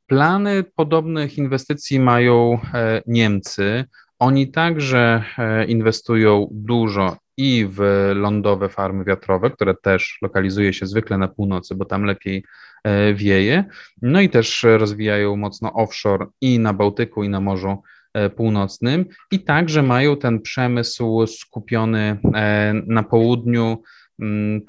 plany 0.07 0.63
podobnych 0.75 1.37
inwestycji 1.37 1.99
mają 1.99 2.59
Niemcy. 3.07 3.85
Oni 4.19 4.51
także 4.51 5.23
inwestują 5.67 6.47
dużo 6.51 7.17
i 7.37 7.67
w 7.69 7.81
lądowe 8.15 8.69
farmy 8.69 9.03
wiatrowe, 9.03 9.49
które 9.49 9.75
też 9.75 10.17
lokalizuje 10.21 10.73
się 10.73 10.85
zwykle 10.85 11.17
na 11.17 11.27
północy, 11.27 11.75
bo 11.75 11.85
tam 11.85 12.03
lepiej 12.03 12.43
e, 12.83 13.13
wieje. 13.13 13.65
No 14.01 14.21
i 14.21 14.29
też 14.29 14.65
rozwijają 14.77 15.35
mocno 15.35 15.73
offshore 15.73 16.25
i 16.41 16.59
na 16.59 16.73
Bałtyku, 16.73 17.23
i 17.23 17.29
na 17.29 17.41
Morzu 17.41 17.77
e, 18.13 18.29
Północnym. 18.29 19.05
I 19.31 19.39
także 19.39 19.83
mają 19.83 20.17
ten 20.17 20.41
przemysł 20.41 21.27
skupiony 21.27 22.19
e, 22.33 22.73
na 22.87 23.03
południu 23.03 23.83
mm, 24.19 24.61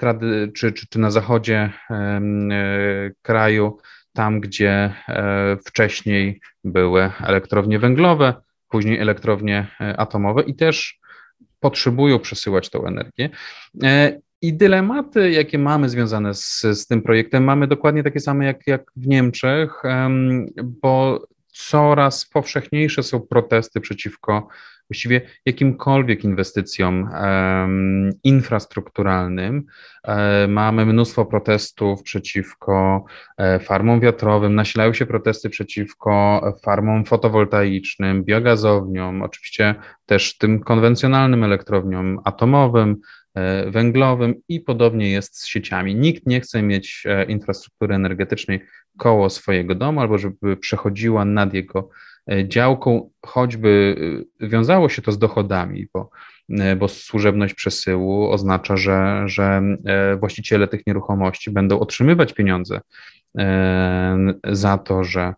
czy, 0.53 0.71
czy, 0.71 0.87
czy 0.87 0.99
na 0.99 1.11
zachodzie 1.11 1.69
kraju, 3.21 3.77
tam 4.13 4.39
gdzie 4.39 4.93
wcześniej 5.65 6.41
były 6.63 7.11
elektrownie 7.23 7.79
węglowe, 7.79 8.33
później 8.69 8.99
elektrownie 8.99 9.67
atomowe 9.97 10.43
i 10.43 10.55
też 10.55 10.99
potrzebują 11.59 12.19
przesyłać 12.19 12.69
tą 12.69 12.85
energię. 12.85 13.29
E, 13.83 14.19
I 14.41 14.53
dylematy, 14.53 15.31
jakie 15.31 15.57
mamy 15.57 15.89
związane 15.89 16.33
z, 16.33 16.61
z 16.61 16.87
tym 16.87 17.01
projektem, 17.01 17.43
mamy 17.43 17.67
dokładnie 17.67 18.03
takie 18.03 18.19
same 18.19 18.45
jak, 18.45 18.67
jak 18.67 18.91
w 18.95 19.07
Niemczech, 19.07 19.83
bo 20.63 21.27
coraz 21.47 22.25
powszechniejsze 22.25 23.03
są 23.03 23.21
protesty 23.21 23.81
przeciwko 23.81 24.47
właściwie 24.89 25.21
jakimkolwiek 25.45 26.23
inwestycjom 26.23 27.09
infrastrukturalnym. 28.23 29.65
E, 30.03 30.47
mamy 30.47 30.85
mnóstwo 30.85 31.25
protestów 31.25 32.03
przeciwko 32.03 33.05
e, 33.37 33.59
farmom 33.59 33.99
wiatrowym, 33.99 34.55
nasilają 34.55 34.93
się 34.93 35.05
protesty 35.05 35.49
przeciwko 35.49 36.41
farmom 36.63 37.05
fotowoltaicznym, 37.05 38.23
biogazowniom, 38.23 39.21
oczywiście 39.21 39.75
też 40.05 40.37
tym 40.37 40.59
konwencjonalnym 40.59 41.43
elektrowniom 41.43 42.19
atomowym, 42.23 42.95
e, 43.35 43.71
węglowym 43.71 44.35
i 44.47 44.61
podobnie 44.61 45.11
jest 45.11 45.37
z 45.37 45.45
sieciami. 45.45 45.95
Nikt 45.95 46.25
nie 46.25 46.41
chce 46.41 46.61
mieć 46.61 47.03
infrastruktury 47.27 47.95
energetycznej 47.95 48.65
koło 48.97 49.29
swojego 49.29 49.75
domu 49.75 50.01
albo 50.01 50.17
żeby 50.17 50.57
przechodziła 50.57 51.25
nad 51.25 51.53
jego 51.53 51.89
działką, 52.47 53.09
choćby 53.25 53.95
e, 54.41 54.47
wiązało 54.47 54.89
się 54.89 55.01
to 55.01 55.11
z 55.11 55.19
dochodami, 55.19 55.87
bo, 55.93 56.09
e, 56.49 56.75
bo 56.75 56.87
służebność 56.87 57.53
przesyłu 57.53 58.31
oznacza, 58.31 58.77
że, 58.77 59.23
że 59.25 59.61
właściciele 60.19 60.67
tych 60.67 60.87
nieruchomości 60.87 61.51
będą 61.51 61.79
otrzymywać 61.79 62.33
pieniądze 62.33 62.81
za 64.43 64.77
to, 64.77 65.03
że 65.03 65.33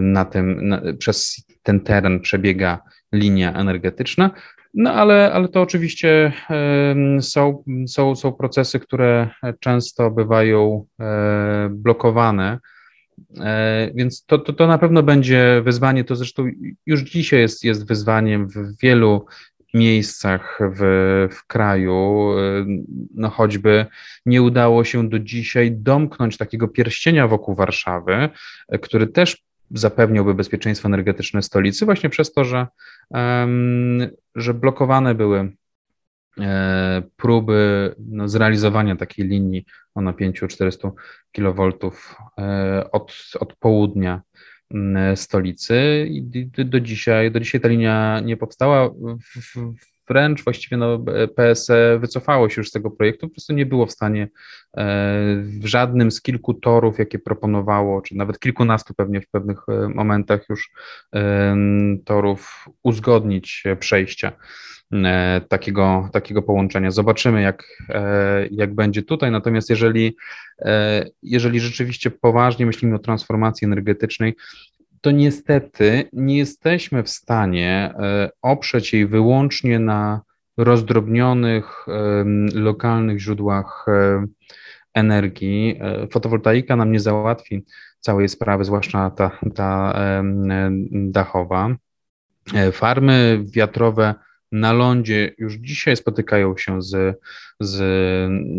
na 0.00 0.24
tym, 0.24 0.68
na, 0.68 0.82
przez 0.98 1.46
ten 1.62 1.80
teren 1.80 2.20
przebiega 2.20 2.78
linia 3.12 3.52
energetyczna. 3.52 4.30
No 4.74 4.92
ale, 4.92 5.32
ale 5.32 5.48
to 5.48 5.62
oczywiście 5.62 6.32
są, 7.20 7.64
są, 7.86 8.16
są 8.16 8.32
procesy, 8.32 8.80
które 8.80 9.28
często 9.60 10.10
bywają 10.10 10.86
blokowane 11.70 12.52
E, 12.54 12.58
więc 13.94 14.24
to, 14.24 14.38
to, 14.38 14.52
to 14.52 14.66
na 14.66 14.78
pewno 14.78 15.02
będzie 15.02 15.62
wyzwanie. 15.64 16.04
To 16.04 16.16
zresztą 16.16 16.50
już 16.86 17.00
dzisiaj 17.00 17.40
jest, 17.40 17.64
jest 17.64 17.86
wyzwaniem 17.86 18.48
w 18.48 18.80
wielu 18.82 19.26
miejscach 19.74 20.58
w, 20.76 21.28
w 21.32 21.46
kraju. 21.46 22.32
E, 22.38 22.66
no 23.14 23.30
choćby 23.30 23.86
nie 24.26 24.42
udało 24.42 24.84
się 24.84 25.08
do 25.08 25.18
dzisiaj 25.18 25.72
domknąć 25.72 26.36
takiego 26.36 26.68
pierścienia 26.68 27.28
wokół 27.28 27.54
Warszawy, 27.54 28.28
e, 28.68 28.78
który 28.78 29.06
też 29.06 29.42
zapewniałby 29.70 30.34
bezpieczeństwo 30.34 30.88
energetyczne 30.88 31.42
stolicy, 31.42 31.84
właśnie 31.84 32.10
przez 32.10 32.32
to, 32.32 32.44
że, 32.44 32.66
że 34.34 34.54
blokowane 34.54 35.14
były 35.14 35.52
E, 35.61 35.61
próby 37.16 37.94
no, 37.98 38.28
zrealizowania 38.28 38.96
takiej 38.96 39.26
linii 39.26 39.64
o 39.94 40.00
napięciu 40.00 40.48
400 40.48 40.90
kV 41.32 41.70
e, 42.38 42.90
od, 42.92 43.14
od 43.40 43.56
południa 43.56 44.22
stolicy 45.14 46.06
i 46.10 46.22
do 46.64 46.80
dzisiaj, 46.80 47.30
do 47.30 47.40
dzisiaj 47.40 47.60
ta 47.60 47.68
linia 47.68 48.20
nie 48.24 48.36
powstała. 48.36 48.90
Wręcz 50.08 50.44
właściwie 50.44 50.76
no, 50.76 51.04
PSE 51.36 51.98
wycofało 51.98 52.48
się 52.48 52.60
już 52.60 52.68
z 52.68 52.72
tego 52.72 52.90
projektu, 52.90 53.28
po 53.28 53.34
prostu 53.34 53.52
nie 53.52 53.66
było 53.66 53.86
w 53.86 53.92
stanie 53.92 54.22
e, 54.22 54.28
w 55.44 55.66
żadnym 55.66 56.10
z 56.10 56.22
kilku 56.22 56.54
torów, 56.54 56.98
jakie 56.98 57.18
proponowało, 57.18 58.02
czy 58.02 58.16
nawet 58.16 58.38
kilkunastu 58.38 58.94
pewnie 58.94 59.20
w 59.20 59.28
pewnych 59.28 59.58
momentach 59.94 60.48
już 60.48 60.70
torów 62.04 62.68
uzgodnić 62.82 63.64
przejścia. 63.78 64.32
E, 64.92 65.40
takiego, 65.48 66.08
takiego 66.12 66.42
połączenia. 66.42 66.90
Zobaczymy, 66.90 67.42
jak, 67.42 67.64
e, 67.88 68.46
jak 68.50 68.74
będzie 68.74 69.02
tutaj. 69.02 69.30
Natomiast 69.30 69.70
jeżeli, 69.70 70.16
e, 70.58 71.06
jeżeli 71.22 71.60
rzeczywiście 71.60 72.10
poważnie 72.10 72.66
myślimy 72.66 72.94
o 72.94 72.98
transformacji 72.98 73.64
energetycznej, 73.64 74.34
to 75.02 75.10
niestety 75.10 76.08
nie 76.12 76.38
jesteśmy 76.38 77.02
w 77.02 77.10
stanie 77.10 77.94
oprzeć 78.42 78.92
jej 78.92 79.06
wyłącznie 79.06 79.78
na 79.78 80.20
rozdrobnionych, 80.56 81.86
lokalnych 82.54 83.20
źródłach 83.20 83.86
energii. 84.94 85.80
Fotowoltaika 86.10 86.76
nam 86.76 86.92
nie 86.92 87.00
załatwi 87.00 87.64
całej 88.00 88.28
sprawy, 88.28 88.64
zwłaszcza 88.64 89.10
ta, 89.10 89.38
ta 89.54 89.94
dachowa. 90.92 91.76
Farmy 92.72 93.44
wiatrowe 93.44 94.14
na 94.52 94.72
lądzie 94.72 95.34
już 95.38 95.54
dzisiaj 95.54 95.96
spotykają 95.96 96.56
się 96.56 96.82
z, 96.82 97.20
z 97.60 97.80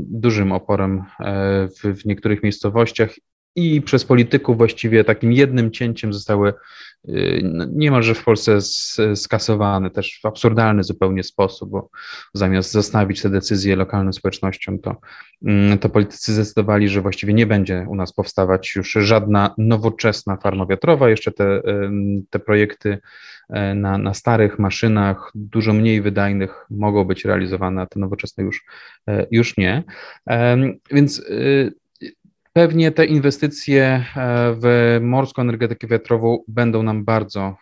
dużym 0.09 0.51
oporem 0.51 1.03
e, 1.19 1.67
w, 1.67 2.01
w 2.01 2.05
niektórych 2.05 2.43
miejscowościach 2.43 3.09
i 3.55 3.81
przez 3.81 4.05
polityków 4.05 4.57
właściwie 4.57 5.03
takim 5.03 5.31
jednym 5.31 5.71
cięciem 5.71 6.13
zostały 6.13 6.49
e, 6.49 7.11
no, 7.43 7.65
niemalże 7.73 8.15
w 8.15 8.23
Polsce 8.23 8.59
skasowane, 9.15 9.89
też 9.89 10.19
w 10.23 10.25
absurdalny 10.25 10.83
zupełnie 10.83 11.23
sposób, 11.23 11.69
bo 11.69 11.89
zamiast 12.33 12.71
zostawić 12.71 13.21
te 13.21 13.29
decyzje 13.29 13.75
lokalnym 13.75 14.13
społecznościom, 14.13 14.79
to, 14.79 14.95
mm, 15.45 15.77
to 15.77 15.89
politycy 15.89 16.33
zdecydowali, 16.33 16.89
że 16.89 17.01
właściwie 17.01 17.33
nie 17.33 17.47
będzie 17.47 17.85
u 17.89 17.95
nas 17.95 18.13
powstawać 18.13 18.75
już 18.75 18.91
żadna 18.91 19.55
nowoczesna 19.57 20.37
farma 20.37 20.65
wiatrowa. 20.65 21.09
Jeszcze 21.09 21.31
te, 21.31 21.61
te 22.29 22.39
projekty 22.39 22.97
E, 23.49 23.75
na, 23.75 23.97
na 23.97 24.13
starych 24.13 24.59
maszynach, 24.59 25.31
dużo 25.35 25.73
mniej 25.73 26.01
wydajnych, 26.01 26.65
mogą 26.69 27.05
być 27.05 27.25
realizowane, 27.25 27.81
a 27.81 27.85
te 27.85 27.99
nowoczesne 27.99 28.43
już, 28.43 28.65
e, 29.09 29.27
już 29.31 29.57
nie. 29.57 29.83
Więc 30.91 31.19
y, 31.19 31.73
Pewnie 32.53 32.91
te 32.91 33.05
inwestycje 33.05 33.83
e, 33.83 34.03
w 34.61 34.97
morską 35.01 35.41
energetykę 35.41 35.87
wiatrową 35.87 36.43
będą 36.47 36.83
nam 36.83 37.05
bardzo 37.05 37.55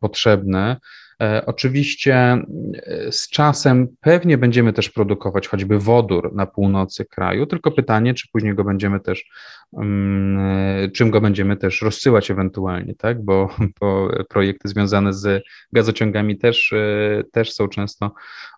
potrzebne. 0.00 0.76
E, 1.22 1.46
oczywiście 1.46 2.14
e, 2.14 3.12
z 3.12 3.28
czasem 3.28 3.88
pewnie 4.00 4.38
będziemy 4.38 4.72
też 4.72 4.90
produkować 4.90 5.48
choćby 5.48 5.78
wodór 5.78 6.34
na 6.34 6.46
północy 6.46 7.04
kraju, 7.04 7.46
tylko 7.46 7.70
pytanie, 7.70 8.14
czy 8.14 8.28
później 8.32 8.54
go 8.54 8.64
będziemy 8.64 9.00
też, 9.00 9.24
mm, 9.72 10.90
czym 10.90 11.10
go 11.10 11.20
będziemy 11.20 11.56
też 11.56 11.82
rozsyłać 11.82 12.30
ewentualnie, 12.30 12.94
tak? 12.94 13.24
Bo, 13.24 13.48
bo 13.80 14.08
projekty 14.28 14.68
związane 14.68 15.12
z 15.12 15.44
gazociągami 15.72 16.38
też, 16.38 16.72
e, 16.72 17.22
też 17.32 17.52
są 17.52 17.68
często 17.68 18.14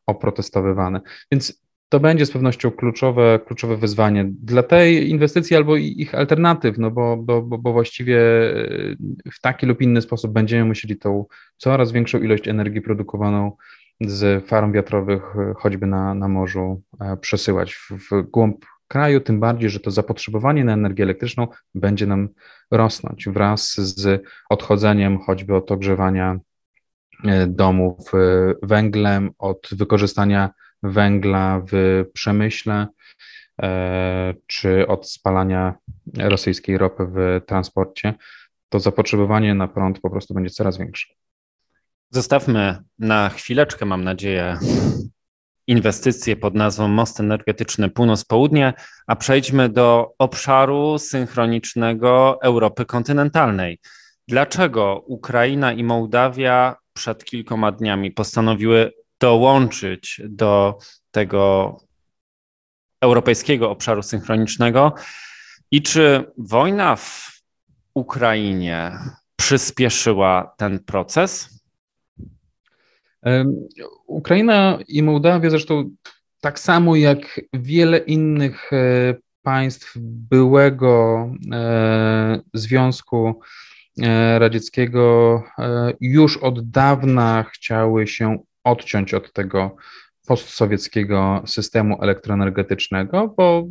oprotestowywane. 0.07 1.01
Więc 1.33 1.64
to 1.95 2.01
będzie 2.01 2.27
z 2.27 2.31
pewnością 2.31 2.71
kluczowe, 2.71 3.41
kluczowe 3.47 3.77
wyzwanie 3.77 4.27
dla 4.43 4.63
tej 4.63 5.11
inwestycji 5.11 5.57
albo 5.57 5.77
ich 5.77 6.15
alternatyw, 6.15 6.79
no 6.79 6.91
bo, 6.91 7.17
bo, 7.17 7.43
bo 7.43 7.73
właściwie 7.73 8.19
e, 9.27 9.31
w 9.33 9.41
taki 9.41 9.67
lub 9.67 9.83
inny 9.83 10.03
sposób 10.03 10.33
będziemy 10.33 10.65
musieli 10.65 10.97
tą 10.97 11.25
coraz 11.57 11.93
większą 11.93 12.19
ilość 12.19 12.49
energii 12.49 12.81
produkowaną 12.81 13.53
z 14.01 14.47
farm 14.47 14.73
wiatrowych, 14.73 15.23
e, 15.37 15.55
choćby 15.57 15.87
na, 15.87 16.15
na 16.15 16.29
morzu, 16.29 16.83
e, 17.01 17.17
przesyłać 17.17 17.75
w, 17.75 17.91
w 17.91 18.23
głąb 18.31 18.65
kraju, 18.89 19.21
tym 19.21 19.41
bardziej, 19.41 19.71
że 19.71 19.81
to 19.81 19.91
zapotrzebowanie 19.91 20.65
na 20.65 20.73
energię 20.73 21.05
elektryczną 21.05 21.49
będzie 21.75 22.07
nam 22.07 22.29
rosnąć 22.71 23.29
wraz 23.29 23.75
z 23.75 24.23
odchodzeniem 24.51 25.19
choćby 25.19 25.57
od 25.57 25.73
ogrzewania 25.73 26.39
domów 27.47 28.13
węglem, 28.63 29.31
od 29.39 29.69
wykorzystania 29.73 30.51
węgla 30.85 31.63
w 31.73 32.05
przemyśle 32.13 32.87
e, 33.63 34.35
czy 34.47 34.87
od 34.87 35.11
spalania 35.11 35.75
rosyjskiej 36.19 36.79
ropy 36.79 37.07
w 37.07 37.41
transporcie, 37.47 38.15
to 38.69 38.81
zapotrzebowanie 38.81 39.55
na 39.55 39.69
prąd 39.69 40.01
po 40.01 40.11
prostu 40.11 40.35
będzie 40.35 40.51
coraz 40.51 40.79
większe. 40.79 41.15
Zostawmy 42.11 42.79
na 42.99 43.29
chwileczkę, 43.29 43.87
mam 43.87 44.05
nadzieję, 44.05 44.59
inwestycje 45.67 46.37
pod 46.37 46.55
nazwą 46.55 46.89
Most 46.89 47.21
Energetyczny 47.21 47.89
Północ-Południe, 47.89 48.73
a 49.07 49.17
przejdźmy 49.17 49.69
do 49.69 50.15
obszaru 50.19 50.99
synchronicznego 50.99 52.39
Europy 52.43 52.85
kontynentalnej. 52.85 53.79
Dlaczego 54.29 55.05
Ukraina 55.07 55.73
i 55.73 55.85
Mołdawia 55.85 56.77
przed 56.93 57.25
kilkoma 57.25 57.73
dniami 57.73 58.11
postanowiły 58.11 58.93
dołączyć 59.25 60.21
do 60.29 60.79
tego 61.11 61.77
europejskiego 63.01 63.71
obszaru 63.71 64.03
synchronicznego 64.03 64.95
i 65.71 65.83
czy 65.83 66.33
wojna 66.39 66.97
w 66.97 67.41
Ukrainie 67.95 68.99
przyspieszyła 69.37 70.55
ten 70.57 70.85
proces? 70.85 71.61
Ukraina 74.07 74.79
i 74.89 75.03
Mołdawia 75.03 75.51
zresztą 75.51 75.91
tak 76.41 76.59
samo 76.59 76.97
jak 76.97 77.41
wiele 77.53 77.99
innych 77.99 78.73
e, 78.73 78.77
państw 79.43 79.93
byłego 80.31 81.31
e, 81.53 82.41
Związku 82.55 83.41
e, 84.03 84.39
Radzieckiego 84.39 85.43
już 86.01 86.37
od 86.37 86.71
dawna 86.71 87.45
chciały 87.53 88.07
się 88.07 88.39
odciąć 88.65 89.15
od 89.15 89.33
tego 89.33 89.77
postsowieckiego 90.27 91.43
systemu 91.47 92.03
elektroenergetycznego, 92.03 93.35
bo 93.37 93.67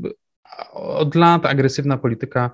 od 0.74 1.16
lat 1.16 1.46
agresywna 1.46 1.98
polityka 1.98 2.52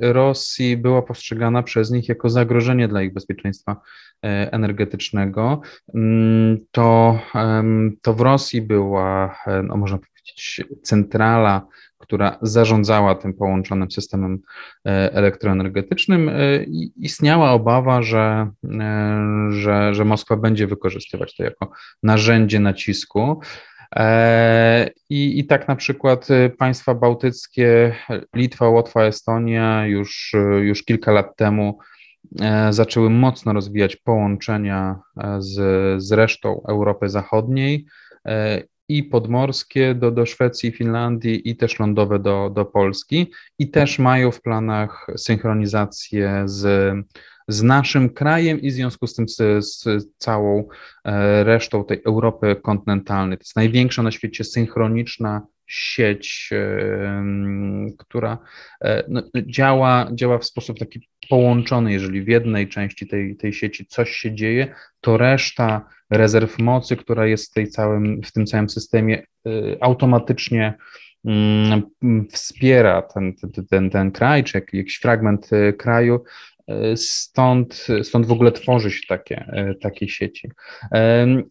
Rosji 0.00 0.76
była 0.76 1.02
postrzegana 1.02 1.62
przez 1.62 1.90
nich 1.90 2.08
jako 2.08 2.28
zagrożenie 2.28 2.88
dla 2.88 3.02
ich 3.02 3.12
bezpieczeństwa 3.12 3.76
e, 4.24 4.52
energetycznego. 4.52 5.60
Mm, 5.94 6.58
to, 6.70 7.18
to 8.02 8.14
w 8.14 8.20
Rosji 8.20 8.62
była, 8.62 9.36
e, 9.46 9.62
no 9.62 9.76
można 9.76 9.98
powiedzieć, 9.98 10.64
centrala, 10.82 11.66
która 12.00 12.38
zarządzała 12.42 13.14
tym 13.14 13.34
połączonym 13.34 13.90
systemem 13.90 14.38
e, 14.86 15.12
elektroenergetycznym. 15.12 16.30
Istniała 16.96 17.50
obawa, 17.50 18.02
że, 18.02 18.50
że, 19.50 19.94
że 19.94 20.04
Moskwa 20.04 20.36
będzie 20.36 20.66
wykorzystywać 20.66 21.36
to 21.36 21.44
jako 21.44 21.70
narzędzie 22.02 22.60
nacisku. 22.60 23.40
E, 23.96 24.90
I, 25.10 25.38
I 25.38 25.44
tak 25.46 25.68
na 25.68 25.76
przykład 25.76 26.28
państwa 26.58 26.94
bałtyckie, 26.94 27.94
Litwa, 28.34 28.68
Łotwa, 28.68 29.02
Estonia 29.02 29.86
już, 29.86 30.32
już 30.62 30.84
kilka 30.84 31.12
lat 31.12 31.36
temu 31.36 31.78
e, 32.40 32.72
zaczęły 32.72 33.10
mocno 33.10 33.52
rozwijać 33.52 33.96
połączenia 33.96 34.96
e, 35.16 35.36
z, 35.42 35.56
z 36.02 36.12
resztą 36.12 36.62
Europy 36.68 37.08
Zachodniej 37.08 37.86
i 38.96 39.02
podmorskie 39.02 39.94
do, 39.94 40.10
do 40.10 40.26
Szwecji, 40.26 40.72
Finlandii 40.72 41.50
i 41.50 41.56
też 41.56 41.78
lądowe 41.78 42.18
do, 42.18 42.50
do 42.54 42.64
Polski 42.64 43.30
i 43.58 43.70
też 43.70 43.98
mają 43.98 44.30
w 44.30 44.42
planach 44.42 45.06
synchronizację 45.16 46.42
z 46.44 46.94
z 47.48 47.62
naszym 47.62 48.10
krajem 48.10 48.60
i 48.60 48.70
w 48.70 48.74
związku 48.74 49.06
z 49.06 49.14
tym 49.14 49.28
z, 49.28 49.36
z 49.64 50.06
całą 50.18 50.68
e, 51.04 51.44
resztą 51.44 51.84
tej 51.84 52.02
Europy 52.06 52.56
kontynentalnej. 52.62 53.38
To 53.38 53.42
jest 53.42 53.56
największa 53.56 54.02
na 54.02 54.10
świecie 54.10 54.44
synchroniczna 54.44 55.42
sieć, 55.70 56.50
e, 56.52 57.24
która 57.98 58.38
e, 58.84 59.04
no, 59.08 59.22
działa, 59.46 60.08
działa 60.12 60.38
w 60.38 60.44
sposób 60.44 60.78
taki 60.78 61.08
połączony. 61.28 61.92
Jeżeli 61.92 62.22
w 62.22 62.28
jednej 62.28 62.68
części 62.68 63.06
tej, 63.06 63.36
tej 63.36 63.52
sieci 63.52 63.86
coś 63.86 64.10
się 64.10 64.34
dzieje, 64.34 64.74
to 65.00 65.16
reszta 65.16 65.88
rezerw 66.10 66.58
mocy, 66.58 66.96
która 66.96 67.26
jest 67.26 67.50
w, 67.50 67.54
tej 67.54 67.68
całym, 67.68 68.22
w 68.22 68.32
tym 68.32 68.46
całym 68.46 68.68
systemie, 68.68 69.26
automatycznie 69.80 70.74
mm, 71.24 71.82
wspiera 72.32 73.02
ten, 73.02 73.34
ten, 73.34 73.66
ten, 73.66 73.90
ten 73.90 74.10
kraj, 74.10 74.44
czy 74.44 74.58
jakiś 74.58 74.96
fragment 74.96 75.50
kraju 75.78 76.24
Stąd, 76.96 77.86
stąd 78.02 78.26
w 78.26 78.32
ogóle 78.32 78.52
tworzy 78.52 78.90
się 78.90 79.00
takie, 79.08 79.36
e, 79.36 79.74
takie 79.74 80.08
sieci. 80.08 80.50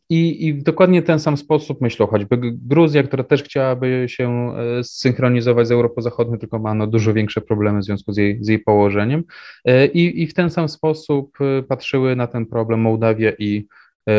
I, 0.09 0.47
I 0.47 0.53
w 0.53 0.63
dokładnie 0.63 1.01
ten 1.01 1.19
sam 1.19 1.37
sposób 1.37 1.81
myślę 1.81 2.07
choćby 2.07 2.37
Gruzja, 2.41 3.03
która 3.03 3.23
też 3.23 3.43
chciałaby 3.43 4.05
się 4.09 4.53
e, 4.57 4.83
synchronizować 4.83 5.67
z 5.67 5.71
Europą 5.71 6.01
Zachodnią, 6.01 6.37
tylko 6.37 6.59
ma 6.59 6.73
no 6.73 6.87
dużo 6.87 7.13
większe 7.13 7.41
problemy 7.41 7.79
w 7.79 7.83
związku 7.83 8.13
z 8.13 8.17
jej, 8.17 8.37
z 8.41 8.47
jej 8.47 8.59
położeniem. 8.59 9.23
E, 9.65 9.85
I, 9.85 10.21
I 10.21 10.27
w 10.27 10.33
ten 10.33 10.49
sam 10.49 10.69
sposób 10.69 11.37
patrzyły 11.67 12.15
na 12.15 12.27
ten 12.27 12.45
problem 12.45 12.79
Mołdawia 12.79 13.31
i 13.39 13.67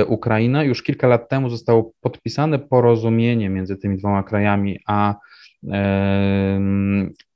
Ukraina. 0.07 0.65
Już 0.65 0.83
kilka 0.83 1.09
lat 1.09 1.29
temu 1.29 1.51
zostało 1.51 1.93
podpisane 2.01 2.59
porozumienie 2.59 3.49
między 3.49 3.77
tymi 3.77 3.99
dwoma 3.99 4.23
krajami 4.23 4.79
a 4.87 5.15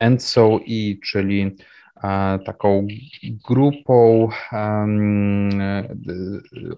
ENCO-I, 0.01 1.01
czyli 1.05 1.57
taką 2.47 2.87
grupą 3.49 4.29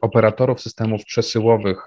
operatorów 0.01 0.61
systemów 0.61 1.05
przesyłowych 1.05 1.87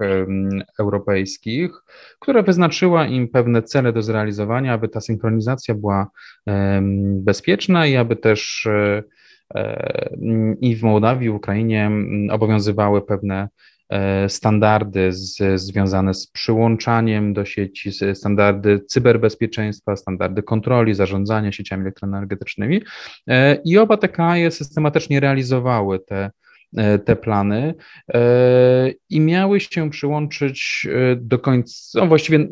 europejskich, 0.80 1.71
która 2.19 2.41
wyznaczyła 2.41 3.06
im 3.06 3.28
pewne 3.28 3.62
cele 3.62 3.93
do 3.93 4.02
zrealizowania, 4.02 4.73
aby 4.73 4.89
ta 4.89 5.02
synchronizacja 5.02 5.75
była 5.75 6.08
bezpieczna 7.02 7.88
i 7.88 7.95
aby 7.95 8.15
też 8.15 8.65
e, 8.65 9.04
i 10.62 10.75
w 10.75 10.84
Mołdawii, 10.84 11.28
i 11.28 11.32
w 11.32 11.36
Ukrainie 11.36 11.91
obowiązywały 12.32 13.02
pewne 13.02 13.47
E, 13.47 13.79
standardy 14.28 15.13
z, 15.13 15.62
związane 15.62 16.13
z 16.13 16.28
przyłączaniem 16.28 17.34
do 17.34 17.45
sieci, 17.45 17.91
standardy 18.13 18.80
cyberbezpieczeństwa, 18.80 19.95
standardy 19.95 20.43
kontroli, 20.43 20.93
zarządzania 20.93 21.52
sieciami 21.52 21.82
elektroenergetycznymi. 21.82 22.82
E, 23.28 23.56
I 23.65 23.78
oba 23.78 23.97
te 23.97 24.10
kraje 24.10 24.52
systematycznie 24.52 25.19
realizowały 25.19 25.99
te, 25.99 26.15
e, 26.15 26.32
te 27.05 27.15
plany 27.15 27.73
i 29.10 29.19
miały 29.19 29.60
się 29.60 29.89
przyłączyć 29.89 30.88
do 31.17 31.39
końca, 31.39 31.99
no 31.99 32.08
właściwie 32.08 32.47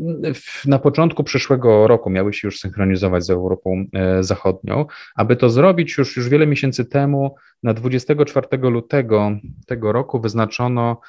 na 0.65 0.79
początku 0.79 1.23
przyszłego 1.23 1.87
roku 1.87 2.09
miały 2.09 2.33
się 2.33 2.47
już 2.47 2.59
synchronizować 2.59 3.25
z 3.25 3.29
Europą 3.29 3.85
Zachodnią. 4.19 4.85
Aby 5.15 5.35
to 5.35 5.49
zrobić, 5.49 5.97
już, 5.97 6.17
już 6.17 6.29
wiele 6.29 6.47
miesięcy 6.47 6.85
temu, 6.85 7.35
na 7.63 7.73
24 7.73 8.47
lutego 8.57 9.31
tego 9.67 9.91
roku 9.91 10.19
wyznaczono 10.19 11.01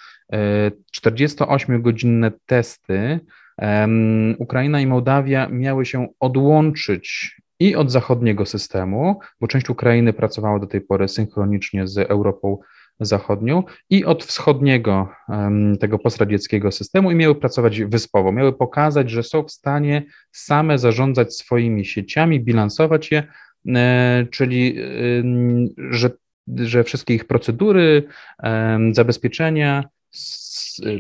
48-godzinne 0.97 2.33
testy 2.47 3.21
Ukraina 4.39 4.81
i 4.81 4.87
Mołdawia 4.87 5.49
miały 5.49 5.87
się 5.87 6.07
odłączyć 6.21 7.37
i 7.61 7.77
od 7.77 7.91
zachodniego 7.91 8.47
systemu, 8.47 9.19
bo 9.41 9.49
część 9.49 9.71
Ukrainy 9.71 10.13
pracowała 10.13 10.59
do 10.59 10.67
tej 10.67 10.81
pory 10.81 11.09
synchronicznie 11.09 11.87
z 11.87 11.99
Europą 11.99 12.59
Zachodnią, 13.01 13.63
i 13.91 14.05
od 14.05 14.25
wschodniego 14.25 15.09
tego 15.81 15.99
postradzieckiego 15.99 16.73
systemu 16.73 17.11
i 17.11 17.15
miały 17.15 17.35
pracować 17.35 17.83
wyspowo. 17.83 18.33
Miały 18.33 18.53
pokazać, 18.53 19.11
że 19.11 19.23
są 19.23 19.43
w 19.43 19.51
stanie 19.51 20.03
same 20.33 20.79
zarządzać 20.79 21.35
swoimi 21.35 21.85
sieciami, 21.85 22.41
bilansować 22.41 23.11
je, 23.11 23.23
e, 23.69 24.27
czyli 24.31 24.77
że, 25.91 26.11
że 26.57 26.85
wszystkie 26.85 27.15
ich 27.15 27.25
procedury, 27.25 28.03
zabezpieczenia 28.93 29.85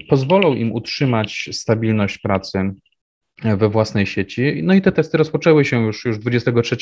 pozwolą 0.08 0.54
im 0.54 0.72
utrzymać 0.72 1.48
stabilność 1.52 2.18
pracy 2.18 2.74
we 3.44 3.68
własnej 3.68 4.06
sieci. 4.06 4.60
No 4.62 4.74
i 4.74 4.82
te 4.82 4.92
testy 4.92 5.18
rozpoczęły 5.18 5.64
się 5.64 5.86
już, 5.86 6.04
już 6.04 6.18
23 6.18 6.76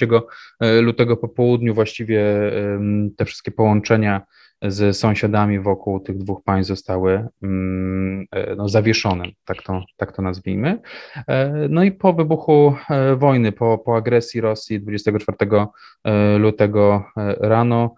e, 0.60 0.80
lutego 0.80 1.16
po 1.16 1.28
południu. 1.28 1.74
Właściwie 1.74 2.24
te 3.16 3.24
wszystkie 3.24 3.50
połączenia 3.50 4.22
z 4.62 4.96
sąsiadami 4.96 5.60
wokół 5.60 6.00
tych 6.00 6.18
dwóch 6.18 6.42
państw 6.44 6.68
zostały 6.68 7.28
mm, 7.42 8.26
e, 8.30 8.56
no, 8.56 8.68
zawieszone, 8.68 9.24
tak 9.44 9.62
to, 9.62 9.82
tak 9.96 10.16
to 10.16 10.22
nazwijmy. 10.22 10.80
E, 11.28 11.52
no 11.70 11.84
i 11.84 11.92
po 11.92 12.12
wybuchu 12.12 12.74
wojny, 13.16 13.52
po, 13.52 13.78
po 13.78 13.96
agresji 13.96 14.40
Rosji 14.40 14.80
24 14.80 15.36
lutego 16.38 17.04
rano, 17.40 17.94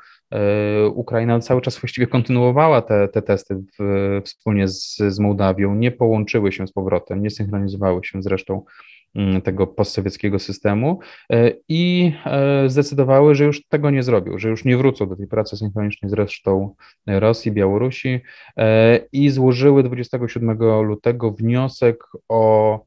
Ukraina 0.95 1.41
cały 1.41 1.61
czas 1.61 1.79
właściwie 1.81 2.07
kontynuowała 2.07 2.83
te, 2.83 3.09
te 3.09 3.23
testy 3.23 3.55
w, 3.79 4.21
wspólnie 4.25 4.69
z, 4.69 4.97
z 4.97 5.19
Mołdawią, 5.19 5.75
nie 5.75 5.91
połączyły 5.91 6.53
się 6.53 6.67
z 6.67 6.73
powrotem, 6.73 7.23
nie 7.23 7.31
synchronizowały 7.31 8.01
się 8.05 8.23
z 8.23 8.27
resztą 8.27 8.63
Mm, 8.63 8.98
tego 9.45 9.67
postsowieckiego 9.67 10.39
systemu 10.39 10.99
e, 11.33 11.53
i 11.69 12.13
e, 12.27 12.69
zdecydowały, 12.69 13.35
że 13.35 13.45
już 13.45 13.67
tego 13.67 13.91
nie 13.91 14.03
zrobią, 14.03 14.39
że 14.39 14.49
już 14.49 14.65
nie 14.65 14.77
wrócą 14.77 15.09
do 15.09 15.17
tej 15.17 15.27
pracy 15.27 15.57
synchronicznej 15.57 16.11
z 16.11 16.13
resztą 16.13 16.75
Rosji, 17.07 17.53
Białorusi 17.53 18.21
e, 18.57 18.97
i 19.13 19.31
złożyły 19.31 19.83
27 19.83 20.59
lutego 20.83 21.31
wniosek 21.31 22.05
o 22.29 22.85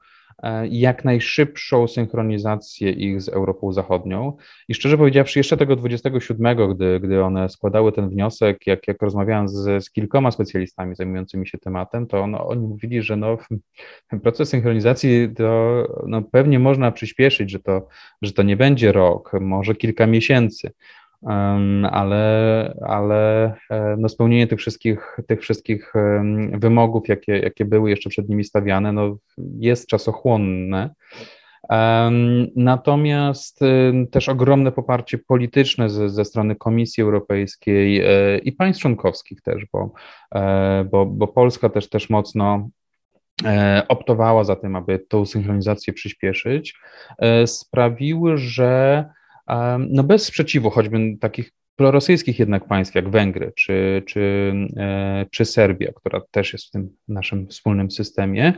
jak 0.69 1.06
najszybszą 1.06 1.88
synchronizację 1.88 2.91
ich 2.91 3.21
z 3.21 3.30
Europą 3.30 3.73
Zachodnią. 3.73 4.38
I 4.67 4.73
szczerze 4.73 4.97
powiedziawszy, 4.97 5.39
jeszcze 5.39 5.58
tego 5.58 5.75
27, 5.75 6.73
gdy, 6.75 6.99
gdy 6.99 7.23
one 7.23 7.49
składały 7.49 7.91
ten 7.91 8.10
wniosek, 8.10 8.67
jak, 8.67 8.88
jak 8.88 9.01
rozmawiałem 9.01 9.47
z, 9.47 9.84
z 9.84 9.91
kilkoma 9.91 10.32
specjalistami 10.32 10.95
zajmującymi 10.95 11.47
się 11.47 11.58
tematem, 11.58 12.08
to 12.08 12.27
no, 12.27 12.47
oni 12.47 12.67
mówili, 12.67 13.01
że 13.01 13.15
no, 13.15 13.38
proces 14.23 14.49
synchronizacji 14.49 15.30
to 15.38 15.84
no, 16.08 16.21
pewnie 16.21 16.60
można 16.60 16.91
przyspieszyć, 16.91 17.51
że 17.51 17.60
to, 17.60 17.88
że 18.21 18.32
to 18.32 18.43
nie 18.43 18.58
będzie 18.58 18.91
rok, 18.91 19.32
może 19.41 19.75
kilka 19.75 20.08
miesięcy 20.08 20.71
ale, 21.91 22.73
ale 22.81 23.53
e, 23.69 23.95
no 23.97 24.10
spełnienie 24.10 24.47
tych 24.47 24.60
wszystkich, 24.60 25.17
tych 25.27 25.41
wszystkich 25.41 25.93
wymogów, 26.53 27.07
jakie, 27.07 27.39
jakie 27.39 27.65
były 27.65 27.89
jeszcze 27.89 28.10
przed 28.10 28.29
nimi 28.29 28.43
stawiane, 28.43 28.91
no 28.91 29.17
jest 29.60 29.88
czasochłonne. 29.88 30.89
Natomiast 32.55 33.60
też 34.12 34.29
ogromne 34.29 34.71
poparcie 34.71 35.17
polityczne 35.17 35.89
ze, 35.89 36.10
ze 36.10 36.25
strony 36.25 36.55
Komisji 36.55 37.03
Europejskiej 37.03 38.01
e, 38.01 38.38
i 38.38 38.51
państw 38.51 38.81
członkowskich 38.81 39.41
też, 39.41 39.65
bo, 39.73 39.91
e, 40.36 40.86
bo, 40.91 41.05
bo 41.05 41.27
Polska 41.27 41.69
też, 41.69 41.89
też 41.89 42.10
mocno 42.10 42.69
optowała 43.88 44.43
za 44.43 44.55
tym, 44.55 44.75
aby 44.75 44.99
tą 44.99 45.25
synchronizację 45.25 45.93
przyspieszyć, 45.93 46.75
sprawiły, 47.45 48.38
że 48.38 49.05
no 49.90 50.04
bez 50.04 50.26
sprzeciwu 50.26 50.70
choćby 50.70 51.18
takich 51.20 51.52
prorosyjskich 51.76 52.40
jednak 52.40 52.68
państw 52.68 52.96
jak 52.96 53.10
Węgry 53.10 53.52
czy, 53.56 54.04
czy, 54.06 54.54
e, 54.78 55.26
czy 55.32 55.46
Serbia, 55.46 55.92
która 55.96 56.22
też 56.32 56.54
jest 56.54 56.68
w 56.68 56.72
tym 56.72 56.90
naszym 57.08 57.48
wspólnym 57.48 57.92
systemie, 57.92 58.54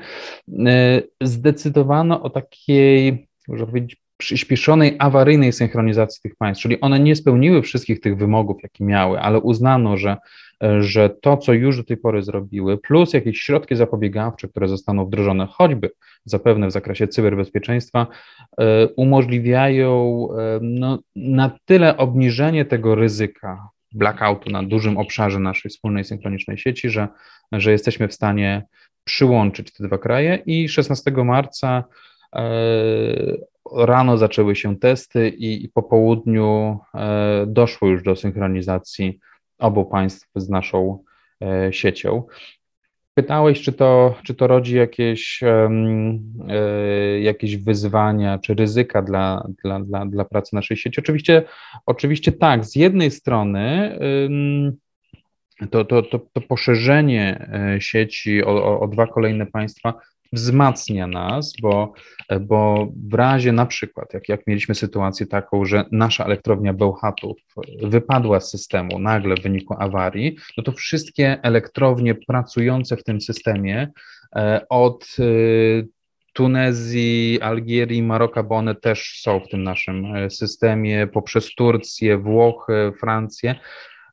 e, 0.65 1.01
zdecydowano 1.21 2.21
o 2.21 2.29
takiej, 2.29 3.27
można 3.47 3.65
powiedzieć, 3.65 4.02
przyspieszonej, 4.23 4.95
awaryjnej 4.99 5.53
synchronizacji 5.53 6.21
tych 6.21 6.35
państw, 6.35 6.63
czyli 6.63 6.81
one 6.81 6.99
nie 6.99 7.15
spełniły 7.15 7.61
wszystkich 7.61 7.99
tych 7.99 8.17
wymogów, 8.17 8.63
jakie 8.63 8.83
miały, 8.85 9.19
ale 9.19 9.39
uznano, 9.39 9.97
że 9.97 10.17
że 10.79 11.09
to, 11.09 11.37
co 11.37 11.53
już 11.53 11.77
do 11.77 11.83
tej 11.83 11.97
pory 11.97 12.23
zrobiły, 12.23 12.77
plus 12.77 13.13
jakieś 13.13 13.39
środki 13.39 13.75
zapobiegawcze, 13.75 14.47
które 14.47 14.67
zostaną 14.67 15.05
wdrożone, 15.05 15.47
choćby 15.51 15.91
zapewne 16.25 16.67
w 16.67 16.71
zakresie 16.71 17.07
cyberbezpieczeństwa, 17.07 18.07
e, 18.57 18.87
umożliwiają 18.87 20.27
e, 20.31 20.59
no, 20.61 20.99
na 21.15 21.57
tyle 21.65 21.97
obniżenie 21.97 22.65
tego 22.65 22.95
ryzyka 22.95 23.69
blackoutu 23.91 24.49
na 24.49 24.63
dużym 24.63 24.97
obszarze 24.97 25.39
naszej 25.39 25.71
wspólnej 25.71 26.03
synchronicznej 26.03 26.57
sieci, 26.57 26.89
że, 26.89 27.07
że 27.51 27.71
jesteśmy 27.71 28.07
w 28.07 28.13
stanie 28.13 28.63
przyłączyć 29.03 29.73
te 29.73 29.83
dwa 29.83 29.97
kraje 29.97 30.35
i 30.45 30.69
16 30.69 31.11
marca 31.11 31.83
e, 32.35 32.43
rano 33.75 34.17
zaczęły 34.17 34.55
się 34.55 34.79
testy 34.79 35.29
i, 35.29 35.65
i 35.65 35.69
po 35.69 35.83
południu 35.83 36.79
doszło 37.47 37.87
już 37.87 38.03
do 38.03 38.15
synchronizacji 38.15 39.19
obu 39.57 39.85
państw 39.85 40.29
z 40.35 40.49
naszą 40.49 41.03
e, 41.41 41.73
siecią. 41.73 42.23
Pytałeś, 43.13 43.61
czy 43.61 43.73
to, 43.73 44.15
czy 44.23 44.33
to 44.35 44.47
rodzi 44.47 44.75
jakieś, 44.75 45.43
e, 45.43 45.69
jakieś 47.21 47.57
wyzwania 47.57 48.39
czy 48.39 48.53
ryzyka 48.53 49.01
dla, 49.01 49.47
dla, 49.63 49.79
dla, 49.79 50.05
dla 50.05 50.25
pracy 50.25 50.55
naszej 50.55 50.77
sieci? 50.77 50.99
Oczywiście, 50.99 51.43
oczywiście 51.85 52.31
tak. 52.31 52.65
Z 52.65 52.75
jednej 52.75 53.11
strony 53.11 53.97
to, 55.71 55.85
to, 55.85 56.03
to, 56.03 56.19
to 56.33 56.41
poszerzenie 56.41 57.49
e, 57.53 57.81
sieci 57.81 58.43
o, 58.43 58.65
o, 58.65 58.79
o 58.79 58.87
dwa 58.87 59.07
kolejne 59.07 59.45
państwa 59.45 59.93
wzmacnia 60.33 61.07
nas, 61.07 61.53
bo, 61.61 61.93
bo 62.41 62.87
w 63.09 63.13
razie 63.13 63.51
na 63.51 63.65
przykład, 63.65 64.13
jak, 64.13 64.29
jak 64.29 64.47
mieliśmy 64.47 64.75
sytuację 64.75 65.25
taką, 65.25 65.65
że 65.65 65.85
nasza 65.91 66.25
elektrownia 66.25 66.73
Bełchatów 66.73 67.37
wypadła 67.83 68.39
z 68.39 68.49
systemu 68.49 68.99
nagle 68.99 69.35
w 69.35 69.41
wyniku 69.43 69.75
awarii, 69.79 70.37
no 70.57 70.63
to 70.63 70.71
wszystkie 70.71 71.39
elektrownie 71.43 72.15
pracujące 72.15 72.97
w 72.97 73.03
tym 73.03 73.21
systemie 73.21 73.91
e, 74.35 74.65
od 74.69 75.15
e, 75.19 75.23
Tunezji, 76.33 77.41
Algierii, 77.41 78.03
Maroka, 78.03 78.43
bo 78.43 78.55
one 78.55 78.75
też 78.75 79.19
są 79.21 79.39
w 79.39 79.47
tym 79.47 79.63
naszym 79.63 80.15
e, 80.15 80.29
systemie, 80.29 81.07
poprzez 81.07 81.55
Turcję, 81.55 82.17
Włochy, 82.17 82.91
Francję. 82.99 83.55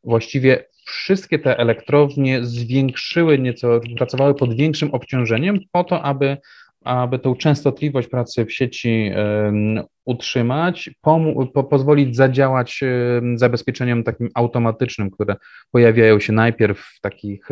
Właściwie 0.05 0.65
wszystkie 0.91 1.39
te 1.39 1.59
elektrownie 1.59 2.45
zwiększyły 2.45 3.39
nieco, 3.39 3.81
pracowały 3.97 4.35
pod 4.35 4.55
większym 4.55 4.91
obciążeniem 4.91 5.59
po 5.73 5.85
to, 5.85 6.03
aby, 6.03 6.37
aby 6.85 7.19
tą 7.19 7.35
częstotliwość 7.35 8.09
pracy 8.09 8.45
w 8.45 8.53
sieci 8.53 9.11
utrzymać, 10.05 10.91
po, 11.01 11.65
pozwolić 11.65 12.17
zadziałać 12.17 12.81
zabezpieczeniem 13.35 14.05
takim 14.05 14.29
automatycznym, 14.35 15.11
które 15.11 15.37
pojawiają 15.71 16.21
się 16.21 16.33
najpierw 16.33 16.79
w 16.79 17.01
takich 17.01 17.49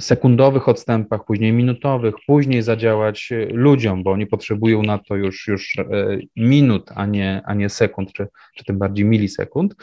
sekundowych 0.00 0.68
odstępach, 0.68 1.24
później 1.24 1.52
minutowych, 1.52 2.14
później 2.26 2.62
zadziałać 2.62 3.32
ludziom, 3.52 4.02
bo 4.02 4.10
oni 4.10 4.26
potrzebują 4.26 4.82
na 4.82 4.98
to 4.98 5.16
już, 5.16 5.48
już 5.48 5.76
minut, 6.36 6.90
a 6.94 7.06
nie, 7.06 7.42
a 7.44 7.54
nie 7.54 7.68
sekund, 7.68 8.12
czy, 8.12 8.26
czy 8.56 8.64
tym 8.64 8.78
bardziej 8.78 9.04
milisekund. 9.04 9.74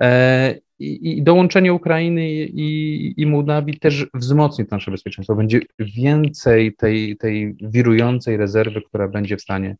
E, 0.00 0.54
i, 0.78 1.18
i 1.18 1.22
dołączenie 1.22 1.72
Ukrainy 1.72 2.30
i, 2.30 3.14
i 3.16 3.26
Mołdawii 3.26 3.78
też 3.78 4.06
wzmocni 4.14 4.64
nasze 4.70 4.90
bezpieczeństwo. 4.90 5.34
Będzie 5.34 5.60
więcej 5.78 6.74
tej, 6.74 7.16
tej 7.16 7.56
wirującej 7.60 8.36
rezerwy, 8.36 8.82
która 8.82 9.08
będzie 9.08 9.36
w 9.36 9.42
stanie 9.42 9.76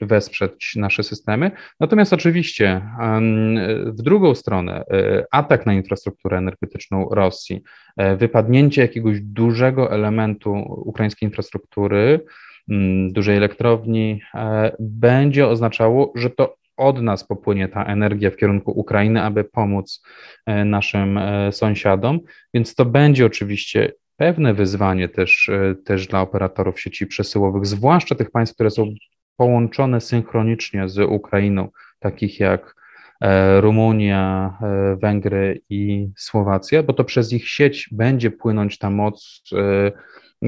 wesprzeć 0.00 0.76
nasze 0.76 1.02
systemy. 1.02 1.50
Natomiast 1.80 2.12
oczywiście 2.12 2.82
w 3.84 4.02
drugą 4.02 4.34
stronę 4.34 4.84
e, 4.90 5.24
atak 5.30 5.66
na 5.66 5.74
infrastrukturę 5.74 6.38
energetyczną 6.38 7.08
Rosji, 7.10 7.62
e, 7.96 8.16
wypadnięcie 8.16 8.82
jakiegoś 8.82 9.20
dużego 9.20 9.92
elementu 9.92 10.52
ukraińskiej 10.86 11.28
infrastruktury, 11.28 12.20
dużej 13.08 13.36
elektrowni, 13.36 14.20
e, 14.34 14.76
będzie 14.80 15.46
oznaczało, 15.48 16.12
że 16.14 16.30
to 16.30 16.56
od 16.76 17.02
nas 17.02 17.24
popłynie 17.24 17.68
ta 17.68 17.84
energia 17.84 18.30
w 18.30 18.36
kierunku 18.36 18.70
Ukrainy, 18.70 19.22
aby 19.22 19.44
pomóc 19.44 20.02
naszym 20.64 21.20
sąsiadom, 21.50 22.20
więc 22.54 22.74
to 22.74 22.84
będzie 22.84 23.26
oczywiście 23.26 23.92
pewne 24.16 24.54
wyzwanie 24.54 25.08
też, 25.08 25.50
też 25.84 26.06
dla 26.06 26.20
operatorów 26.20 26.80
sieci 26.80 27.06
przesyłowych, 27.06 27.66
zwłaszcza 27.66 28.14
tych 28.14 28.30
państw, 28.30 28.54
które 28.54 28.70
są 28.70 28.94
połączone 29.36 30.00
synchronicznie 30.00 30.88
z 30.88 30.98
Ukrainą, 30.98 31.68
takich 31.98 32.40
jak 32.40 32.74
Rumunia, 33.60 34.58
Węgry 35.02 35.60
i 35.70 36.08
Słowacja, 36.16 36.82
bo 36.82 36.92
to 36.92 37.04
przez 37.04 37.32
ich 37.32 37.48
sieć 37.48 37.88
będzie 37.92 38.30
płynąć 38.30 38.78
ta 38.78 38.90
moc, 38.90 39.42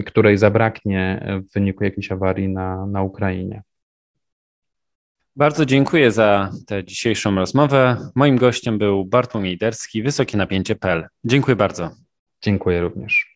której 0.06 0.38
zabraknie 0.38 1.26
w 1.50 1.54
wyniku 1.54 1.84
jakiejś 1.84 2.12
awarii 2.12 2.48
na, 2.48 2.86
na 2.86 3.02
Ukrainie. 3.02 3.62
Bardzo 5.36 5.66
dziękuję 5.66 6.10
za 6.10 6.50
tę 6.66 6.84
dzisiejszą 6.84 7.34
rozmowę. 7.34 7.96
Moim 8.14 8.36
gościem 8.36 8.78
był 8.78 9.04
Bartłomiej 9.04 9.58
Derski, 9.58 10.02
Wysokie 10.02 10.38
Napięcie.pl. 10.38 11.06
Dziękuję 11.24 11.56
bardzo. 11.56 11.90
Dziękuję 12.42 12.80
również. 12.80 13.33